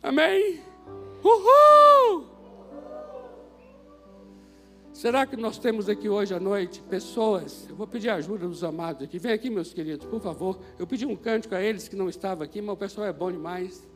[0.04, 0.62] Amém?
[1.24, 2.32] Uhul!
[4.94, 7.66] Será que nós temos aqui hoje à noite pessoas?
[7.68, 9.18] Eu vou pedir a ajuda dos amados aqui.
[9.18, 10.60] Vem aqui, meus queridos, por favor.
[10.78, 13.32] Eu pedi um cântico a eles que não estavam aqui, mas o pessoal é bom
[13.32, 13.90] demais.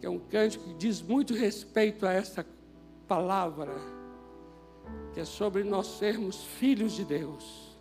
[0.00, 2.46] Que é um cântico que diz muito respeito a essa
[3.06, 3.74] palavra,
[5.12, 7.76] que é sobre nós sermos filhos de Deus.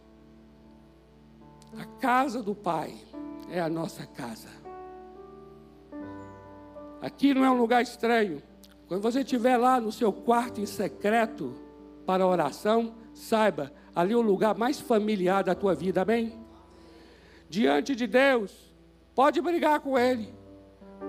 [1.78, 2.96] A casa do Pai
[3.50, 4.50] é a nossa casa.
[7.02, 8.42] Aqui não é um lugar estranho.
[8.88, 11.54] Quando você estiver lá no seu quarto em secreto
[12.06, 16.40] para oração, saiba, ali é o lugar mais familiar da tua vida, amém?
[17.50, 18.74] Diante de Deus,
[19.14, 20.34] pode brigar com Ele,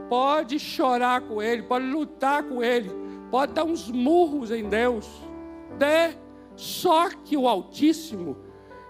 [0.09, 2.91] pode chorar com Ele, pode lutar com Ele,
[3.31, 5.09] pode dar uns murros em Deus,
[5.79, 6.17] dê,
[6.57, 8.37] só que o Altíssimo,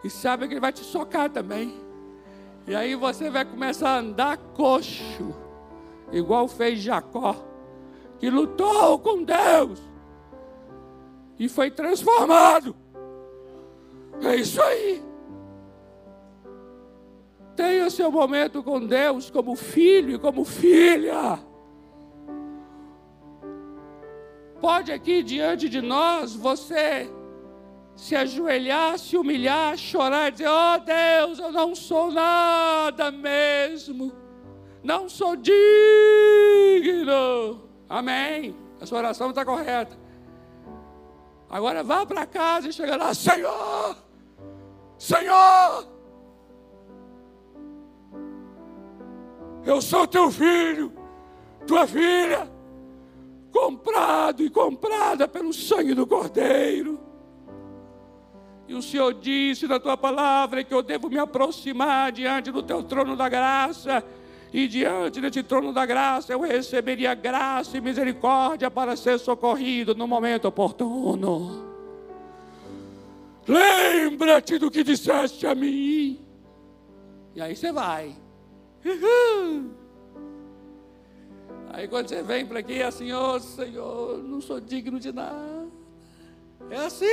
[0.05, 1.74] e sabe que Ele vai te socar também,
[2.66, 5.34] e aí você vai começar a andar coxo,
[6.12, 7.36] igual fez Jacó,
[8.18, 9.80] que lutou com Deus
[11.38, 12.74] e foi transformado.
[14.20, 15.07] É isso aí.
[17.59, 21.40] Tenha seu momento com Deus como filho e como filha.
[24.61, 27.11] Pode aqui diante de nós você
[27.96, 34.12] se ajoelhar, se humilhar, chorar dizer: Oh Deus, eu não sou nada mesmo
[34.82, 35.54] não sou digno.
[37.88, 38.56] Amém.
[38.80, 39.98] A sua oração está correta.
[41.50, 43.96] Agora vá para casa e chega lá, Senhor,
[44.98, 45.86] Senhor,
[49.69, 50.91] eu sou teu filho,
[51.66, 52.51] tua filha,
[53.53, 56.99] comprado e comprada pelo sangue do Cordeiro.
[58.66, 62.83] E o Senhor disse na tua palavra que eu devo me aproximar diante do teu
[62.83, 64.03] trono da graça
[64.55, 70.09] e diante deste trono da graça eu receberia graça e misericórdia para ser socorrido no
[70.09, 71.69] momento oportuno.
[73.47, 76.19] Lembra-te do que disseste a mim.
[77.35, 78.28] E aí você vai.
[81.70, 85.68] Aí quando você vem para aqui é assim, oh Senhor, não sou digno de nada.
[86.70, 87.07] É assim.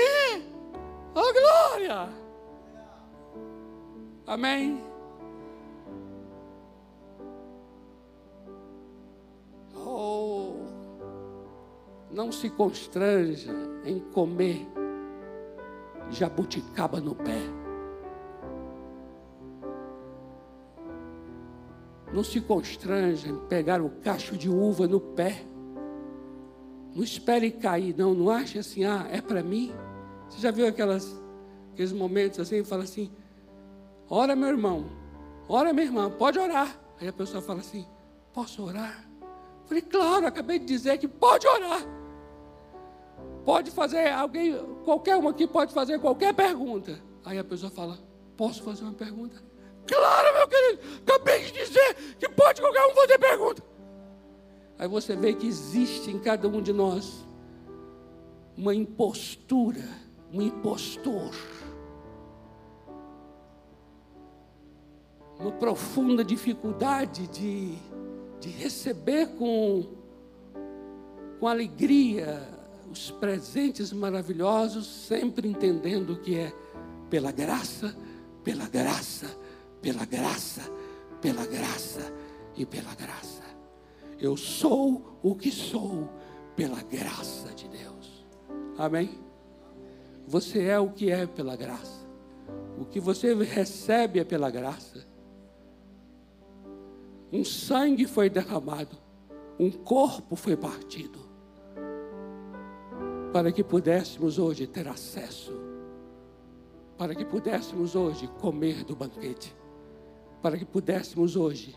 [1.13, 2.09] Oh glória.
[4.25, 4.83] Amém.
[9.75, 10.55] Oh,
[12.09, 13.53] não se constranja
[13.85, 14.67] em comer
[16.09, 17.64] jabuticaba no pé.
[22.15, 25.45] Não se constranja em pegar o cacho de uva no pé.
[26.95, 28.13] Não espere cair, não.
[28.13, 29.73] Não ache assim, ah, é para mim.
[30.29, 31.21] Você já viu aquelas,
[31.73, 33.11] aqueles momentos assim, fala assim,
[34.09, 34.85] ora meu irmão,
[35.49, 36.79] ora minha irmã, pode orar.
[37.01, 37.85] Aí a pessoa fala assim,
[38.33, 39.05] posso orar?
[39.65, 41.81] Falei, claro, acabei de dizer que pode orar.
[43.43, 46.97] Pode fazer, alguém, qualquer um aqui pode fazer qualquer pergunta.
[47.25, 47.99] Aí a pessoa fala,
[48.37, 49.44] posso fazer uma pergunta?
[49.87, 53.63] Claro, meu querido, acabei de dizer que pode qualquer um fazer pergunta.
[54.77, 57.25] Aí você vê que existe em cada um de nós
[58.57, 59.83] uma impostura,
[60.33, 61.33] um impostor,
[65.39, 67.75] uma profunda dificuldade de,
[68.39, 69.85] de receber com,
[71.39, 72.55] com alegria
[72.91, 76.53] os presentes maravilhosos, sempre entendendo que é
[77.09, 77.95] pela graça,
[78.43, 79.27] pela graça,
[79.85, 80.63] pela graça,
[81.21, 82.11] pela graça
[82.55, 83.43] e pela graça.
[84.19, 86.09] Eu sou o que sou
[86.55, 88.25] pela graça de Deus.
[88.79, 89.11] Amém?
[90.25, 92.03] Você é o que é pela graça.
[92.79, 95.05] O que você recebe é pela graça.
[97.31, 98.97] Um sangue foi derramado,
[99.59, 101.19] um corpo foi partido,
[103.31, 105.53] para que pudéssemos hoje ter acesso,
[106.97, 109.55] para que pudéssemos hoje comer do banquete,
[110.45, 111.75] para que pudéssemos hoje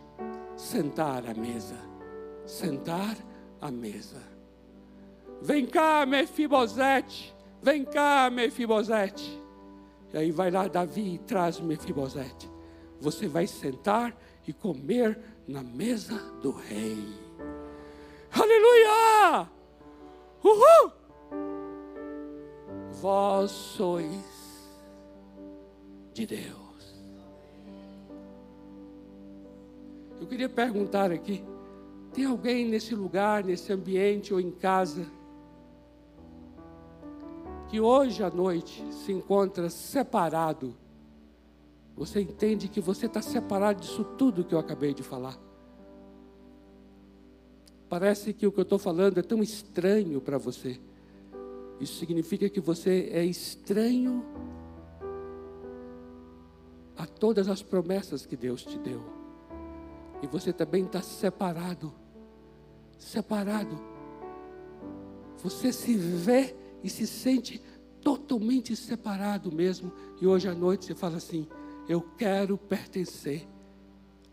[0.55, 1.89] sentar à mesa
[2.49, 3.15] sentar
[3.59, 4.21] à mesa.
[5.41, 7.33] Vem cá, Mefibosete.
[7.61, 9.41] Vem cá, Mefibosete.
[10.13, 12.49] E aí vai lá Davi e traz Mefibosete.
[12.99, 14.15] Você vai sentar
[14.47, 17.07] e comer na mesa do rei.
[18.31, 19.49] Aleluia!
[20.43, 20.91] Uhul!
[23.01, 24.69] Vós sois
[26.13, 26.68] de Deus.
[30.19, 31.43] Eu queria perguntar aqui.
[32.13, 35.05] Tem alguém nesse lugar, nesse ambiente ou em casa,
[37.69, 40.75] que hoje à noite se encontra separado?
[41.95, 45.37] Você entende que você está separado disso tudo que eu acabei de falar?
[47.87, 50.79] Parece que o que eu estou falando é tão estranho para você.
[51.79, 54.23] Isso significa que você é estranho
[56.97, 59.18] a todas as promessas que Deus te deu.
[60.21, 61.93] E você também está separado.
[62.97, 63.79] Separado.
[65.37, 67.61] Você se vê e se sente
[68.01, 69.91] totalmente separado mesmo.
[70.21, 71.47] E hoje à noite você fala assim:
[71.87, 73.47] Eu quero pertencer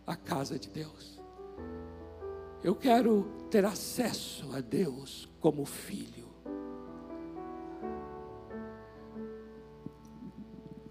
[0.07, 1.21] à casa de Deus.
[2.63, 6.27] Eu quero ter acesso a Deus como filho.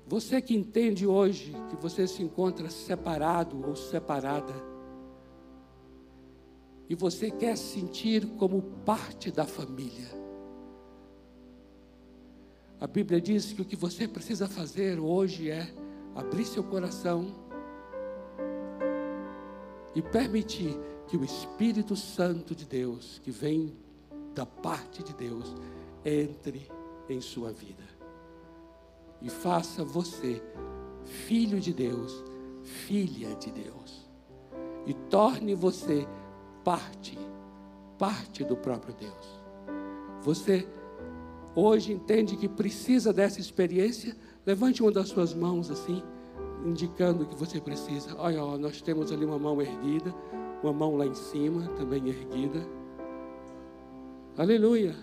[0.07, 4.53] Você que entende hoje que você se encontra separado ou separada,
[6.89, 10.09] e você quer sentir como parte da família.
[12.79, 15.73] A Bíblia diz que o que você precisa fazer hoje é
[16.13, 17.33] abrir seu coração
[19.95, 20.77] e permitir
[21.07, 23.73] que o Espírito Santo de Deus, que vem
[24.33, 25.55] da parte de Deus,
[26.03, 26.67] entre
[27.09, 27.95] em sua vida
[29.25, 30.41] e faça você
[31.03, 32.23] filho de Deus,
[32.63, 34.07] filha de Deus,
[34.85, 36.07] e torne você
[36.65, 37.17] parte,
[37.99, 39.45] parte do próprio Deus.
[40.23, 40.67] Você
[41.55, 44.17] hoje entende que precisa dessa experiência?
[44.43, 46.03] Levante uma das suas mãos assim,
[46.65, 48.15] indicando que você precisa.
[48.17, 50.13] Olha, ó, nós temos ali uma mão erguida,
[50.63, 52.67] uma mão lá em cima também erguida.
[54.35, 54.95] Aleluia.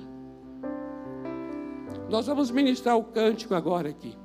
[2.11, 4.19] Nós vamos ministrar o cântico agora aqui.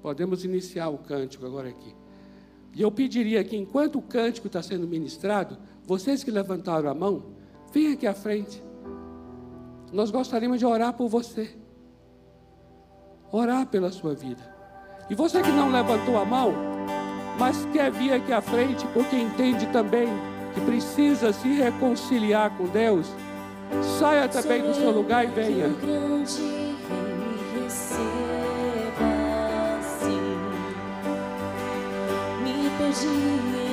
[0.00, 1.94] Podemos iniciar o cântico agora aqui.
[2.74, 7.24] E eu pediria que, enquanto o cântico está sendo ministrado, vocês que levantaram a mão,
[7.72, 8.62] venham aqui à frente.
[9.92, 11.50] Nós gostaríamos de orar por você.
[13.32, 14.54] Orar pela sua vida.
[15.08, 16.52] E você que não levantou a mão,
[17.38, 20.08] mas quer vir aqui à frente, porque entende também
[20.54, 23.06] que precisa se reconciliar com Deus,
[23.98, 25.68] saia também do seu lugar e venha.
[33.06, 33.65] Sou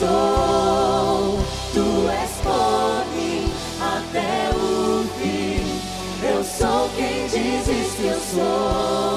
[0.00, 1.38] sou.
[1.74, 2.30] Tu és
[3.14, 6.26] mim até o fim.
[6.26, 9.09] Eu sou quem dizes que eu sou.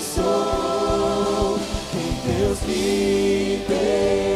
[0.00, 1.58] Sou.
[1.92, 4.29] Quem Deus libertar,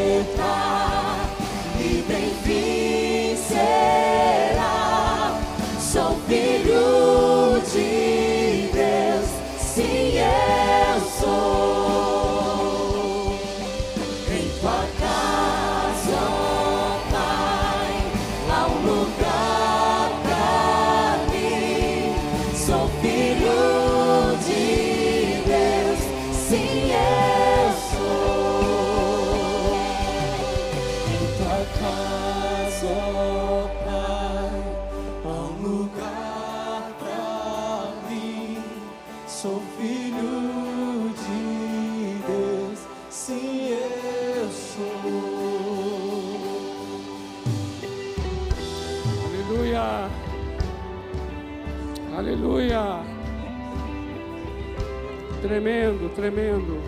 [56.15, 56.81] Tremendo.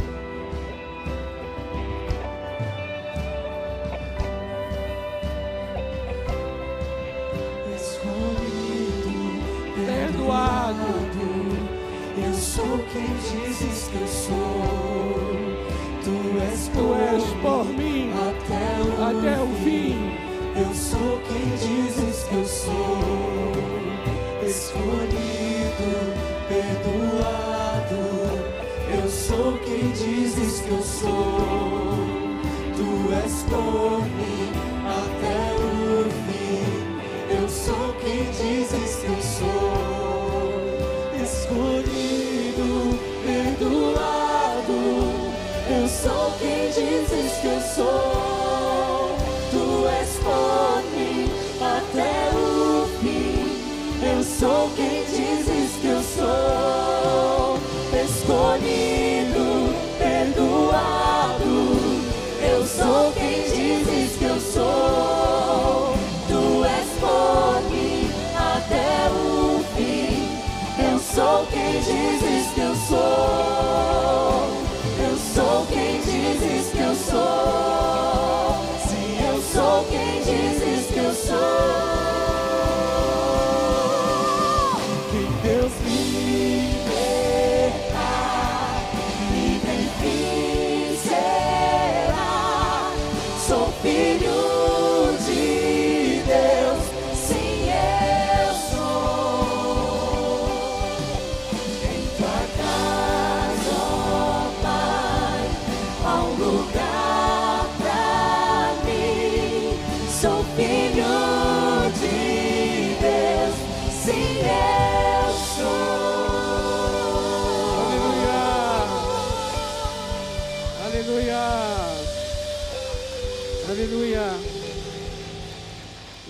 [7.75, 9.11] Escolhido,
[9.75, 11.07] Perdoado.
[12.25, 14.37] Eu sou quem dizes que eu sou.
[16.05, 20.13] Tu és Tu és por mim até o, até o fim.
[20.57, 23.03] Eu sou quem dizes que eu sou.
[24.47, 26.15] Escolhido,
[26.49, 27.56] perdoado.
[28.99, 31.11] Eu sou quem dizes que eu sou.
[32.77, 34.51] Tu és por mim
[34.87, 37.37] até o fim.
[37.39, 40.57] Eu sou quem dizes que eu sou.
[41.23, 44.81] Escolhido, perdoado.
[45.69, 49.17] Eu sou quem dizes que eu sou.
[49.51, 51.31] Tu és por mim
[51.61, 53.37] até o fim.
[54.03, 56.86] Eu sou quem dizes que eu sou.
[62.87, 63.26] Eu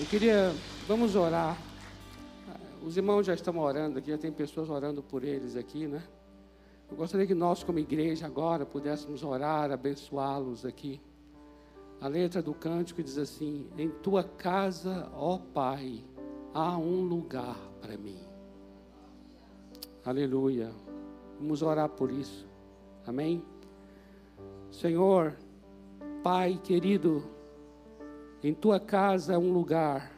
[0.07, 0.55] Eu queria,
[0.87, 1.59] vamos orar.
[2.81, 6.01] Os irmãos já estão orando aqui, já tem pessoas orando por eles aqui, né?
[6.89, 11.01] Eu gostaria que nós, como igreja, agora pudéssemos orar, abençoá-los aqui.
[12.01, 16.05] A letra do cântico diz assim: Em tua casa, ó Pai,
[16.55, 18.21] há um lugar para mim.
[20.05, 20.71] Aleluia.
[21.41, 22.47] Vamos orar por isso.
[23.05, 23.43] Amém?
[24.71, 25.37] Senhor,
[26.23, 27.25] Pai querido,
[28.43, 30.13] em tua casa é um lugar.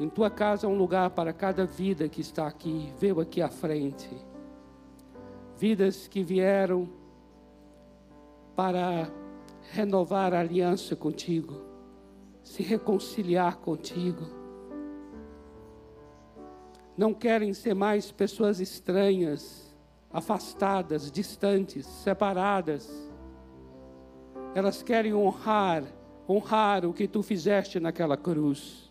[0.00, 3.48] Em tua casa é um lugar para cada vida que está aqui, veio aqui à
[3.48, 4.10] frente.
[5.56, 6.88] Vidas que vieram
[8.56, 9.10] para
[9.70, 11.62] renovar a aliança contigo,
[12.42, 14.26] se reconciliar contigo.
[16.96, 19.74] Não querem ser mais pessoas estranhas,
[20.12, 22.90] afastadas, distantes, separadas.
[24.54, 25.84] Elas querem honrar,
[26.32, 28.90] honrar o que tu fizeste naquela cruz.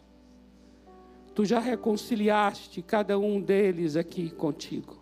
[1.33, 5.01] Tu já reconciliaste cada um deles aqui contigo.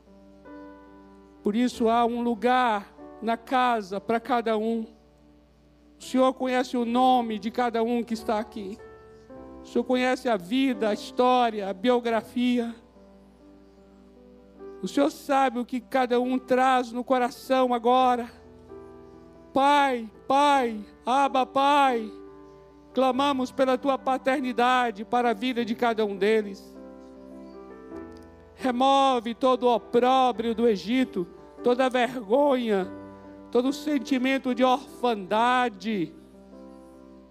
[1.42, 4.86] Por isso há um lugar na casa para cada um.
[5.98, 8.78] O Senhor conhece o nome de cada um que está aqui.
[9.64, 12.74] O Senhor conhece a vida, a história, a biografia.
[14.82, 18.30] O Senhor sabe o que cada um traz no coração agora.
[19.54, 22.10] Pai, Pai, Aba, Pai,
[22.94, 26.78] clamamos pela tua paternidade para a vida de cada um deles.
[28.56, 31.28] Remove todo o opróbrio do Egito,
[31.64, 32.92] toda a vergonha,
[33.52, 36.14] todo o sentimento de orfandade.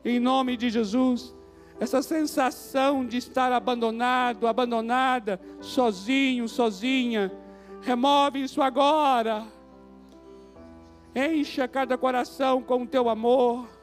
[0.05, 1.35] Em nome de Jesus,
[1.79, 7.31] essa sensação de estar abandonado, abandonada, sozinho, sozinha,
[7.83, 9.47] remove isso agora.
[11.15, 13.78] Encha cada coração com o teu amor.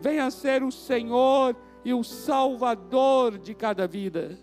[0.00, 4.38] Venha ser o Senhor e o Salvador de cada vida.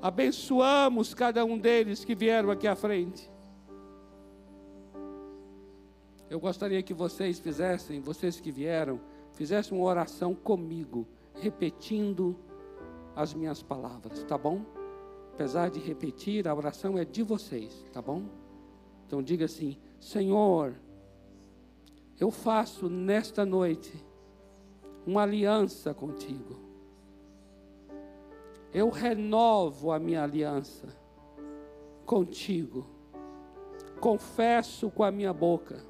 [0.00, 3.30] Abençoamos cada um deles que vieram aqui à frente.
[6.28, 9.00] Eu gostaria que vocês fizessem, vocês que vieram,
[9.32, 12.36] fizessem uma oração comigo, repetindo
[13.14, 14.62] as minhas palavras, tá bom?
[15.34, 18.22] Apesar de repetir, a oração é de vocês, tá bom?
[19.06, 20.74] Então diga assim: Senhor,
[22.22, 23.92] eu faço nesta noite
[25.06, 26.62] uma aliança contigo
[28.72, 30.88] eu renovo a minha aliança
[32.06, 32.86] contigo.
[34.00, 35.84] Confesso com a minha boca: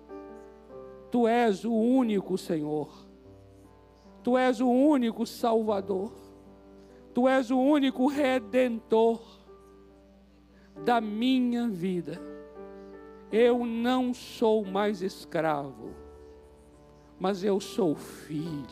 [1.10, 2.90] Tu és o único Senhor,
[4.22, 6.12] Tu és o único Salvador,
[7.14, 9.22] Tu és o único Redentor
[10.84, 12.20] da minha vida.
[13.30, 15.90] Eu não sou mais escravo,
[17.22, 18.66] mas eu sou filho,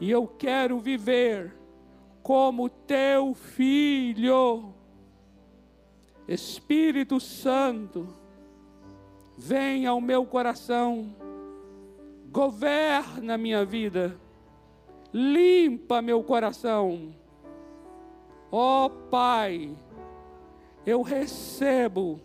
[0.00, 1.56] e eu quero viver
[2.24, 4.74] como teu filho.
[6.26, 8.08] Espírito Santo,
[9.38, 11.14] vem ao meu coração,
[12.32, 14.18] governa minha vida,
[15.14, 17.14] limpa meu coração.
[18.50, 19.72] Ó oh, Pai,
[20.84, 22.20] eu recebo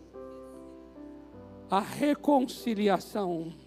[1.70, 3.65] a reconciliação.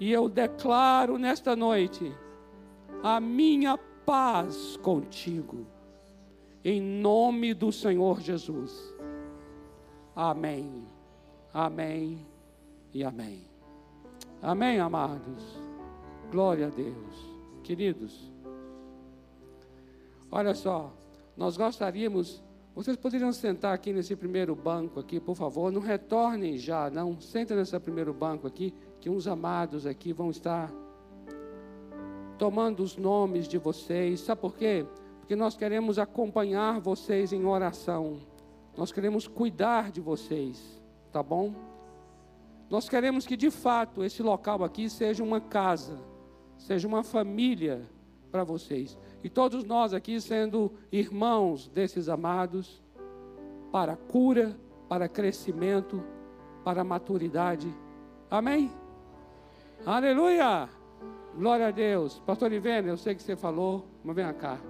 [0.00, 2.10] E eu declaro nesta noite
[3.02, 5.66] a minha paz contigo,
[6.64, 8.94] em nome do Senhor Jesus.
[10.16, 10.86] Amém,
[11.52, 12.26] amém
[12.94, 13.42] e amém.
[14.40, 15.60] Amém, amados.
[16.32, 17.30] Glória a Deus.
[17.62, 18.32] Queridos,
[20.30, 20.90] olha só,
[21.36, 22.42] nós gostaríamos,
[22.74, 27.20] vocês poderiam sentar aqui nesse primeiro banco aqui, por favor, não retornem já, não.
[27.20, 30.70] Sentem nesse primeiro banco aqui, que uns amados aqui vão estar
[32.38, 34.20] tomando os nomes de vocês.
[34.20, 34.86] Sabe por quê?
[35.20, 38.18] Porque nós queremos acompanhar vocês em oração.
[38.76, 40.82] Nós queremos cuidar de vocês,
[41.12, 41.54] tá bom?
[42.68, 45.98] Nós queremos que de fato esse local aqui seja uma casa,
[46.56, 47.88] seja uma família
[48.30, 48.96] para vocês.
[49.24, 52.82] E todos nós aqui sendo irmãos desses amados
[53.72, 54.56] para cura,
[54.88, 56.02] para crescimento,
[56.64, 57.68] para maturidade.
[58.30, 58.70] Amém?
[59.86, 60.68] Aleluia!
[61.34, 62.18] Glória a Deus.
[62.26, 64.60] Pastor Ivene, eu sei que você falou, mas vem cá.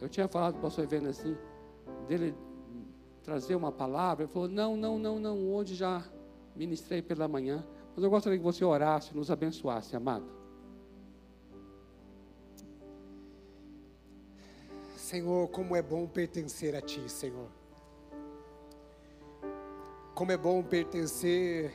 [0.00, 1.36] Eu tinha falado para o pastor Ivene assim,
[2.06, 2.32] dele
[3.24, 4.24] trazer uma palavra.
[4.24, 5.52] Ele falou: Não, não, não, não.
[5.52, 6.04] Hoje já
[6.54, 7.66] ministrei pela manhã.
[7.94, 10.26] Mas eu gostaria que você orasse, nos abençoasse, amado.
[14.96, 17.48] Senhor, como é bom pertencer a Ti, Senhor.
[20.14, 21.74] Como é bom pertencer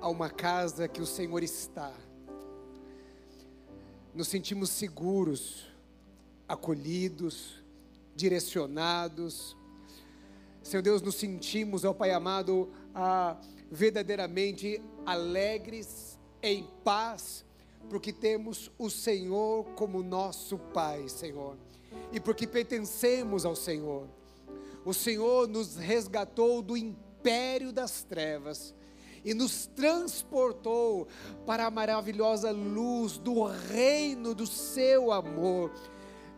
[0.00, 1.92] a uma casa que o Senhor está
[4.14, 5.66] nos sentimos seguros,
[6.48, 7.62] acolhidos,
[8.14, 9.56] direcionados.
[10.62, 12.68] Senhor Deus, nos sentimos, ó Pai amado,
[13.70, 17.44] verdadeiramente alegres, em paz,
[17.88, 21.56] porque temos o Senhor como nosso Pai, Senhor,
[22.12, 24.08] e porque pertencemos ao Senhor.
[24.84, 28.74] O Senhor nos resgatou do império das trevas
[29.24, 31.08] e nos transportou
[31.46, 35.72] para a maravilhosa luz do reino do seu amor.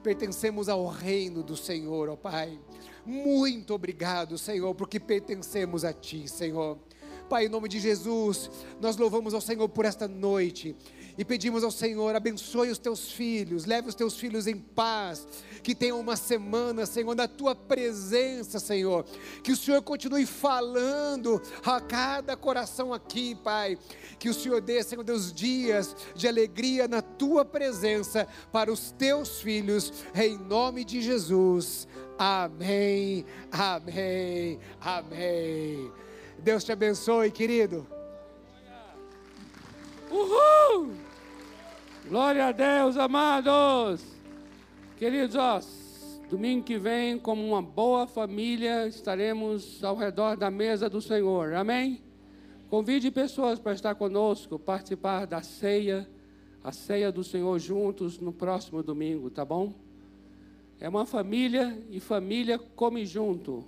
[0.03, 2.59] Pertencemos ao reino do Senhor, ó Pai.
[3.07, 6.79] Muito obrigado, Senhor, porque pertencemos a Ti, Senhor.
[7.29, 10.77] Pai, em nome de Jesus, nós louvamos ao Senhor por esta noite
[11.17, 15.27] e pedimos ao Senhor, abençoe os teus filhos, leve os teus filhos em paz,
[15.63, 19.05] que tenham uma semana, Senhor, na tua presença, Senhor.
[19.43, 23.79] Que o Senhor continue falando a cada coração aqui, Pai.
[24.19, 29.41] Que o Senhor dê, Senhor Deus, dias de alegria na tua presença para os teus
[29.41, 31.87] filhos, em nome de Jesus.
[32.19, 35.93] Amém, amém, amém.
[36.39, 37.87] Deus te abençoe, querido.
[40.13, 40.93] Uhul!
[42.07, 44.05] Glória a Deus, amados.
[44.99, 45.59] Queridos, ó,
[46.29, 51.55] Domingo que vem, como uma boa família, estaremos ao redor da mesa do Senhor.
[51.55, 52.03] Amém?
[52.71, 56.09] Convide pessoas para estar conosco, participar da ceia,
[56.65, 59.75] a ceia do Senhor juntos no próximo domingo, tá bom?
[60.81, 63.65] É uma família e família come junto.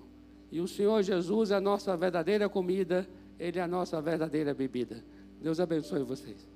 [0.51, 3.07] E o Senhor Jesus é a nossa verdadeira comida,
[3.39, 5.05] Ele é a nossa verdadeira bebida.
[5.45, 6.54] Deus abençoe vocês.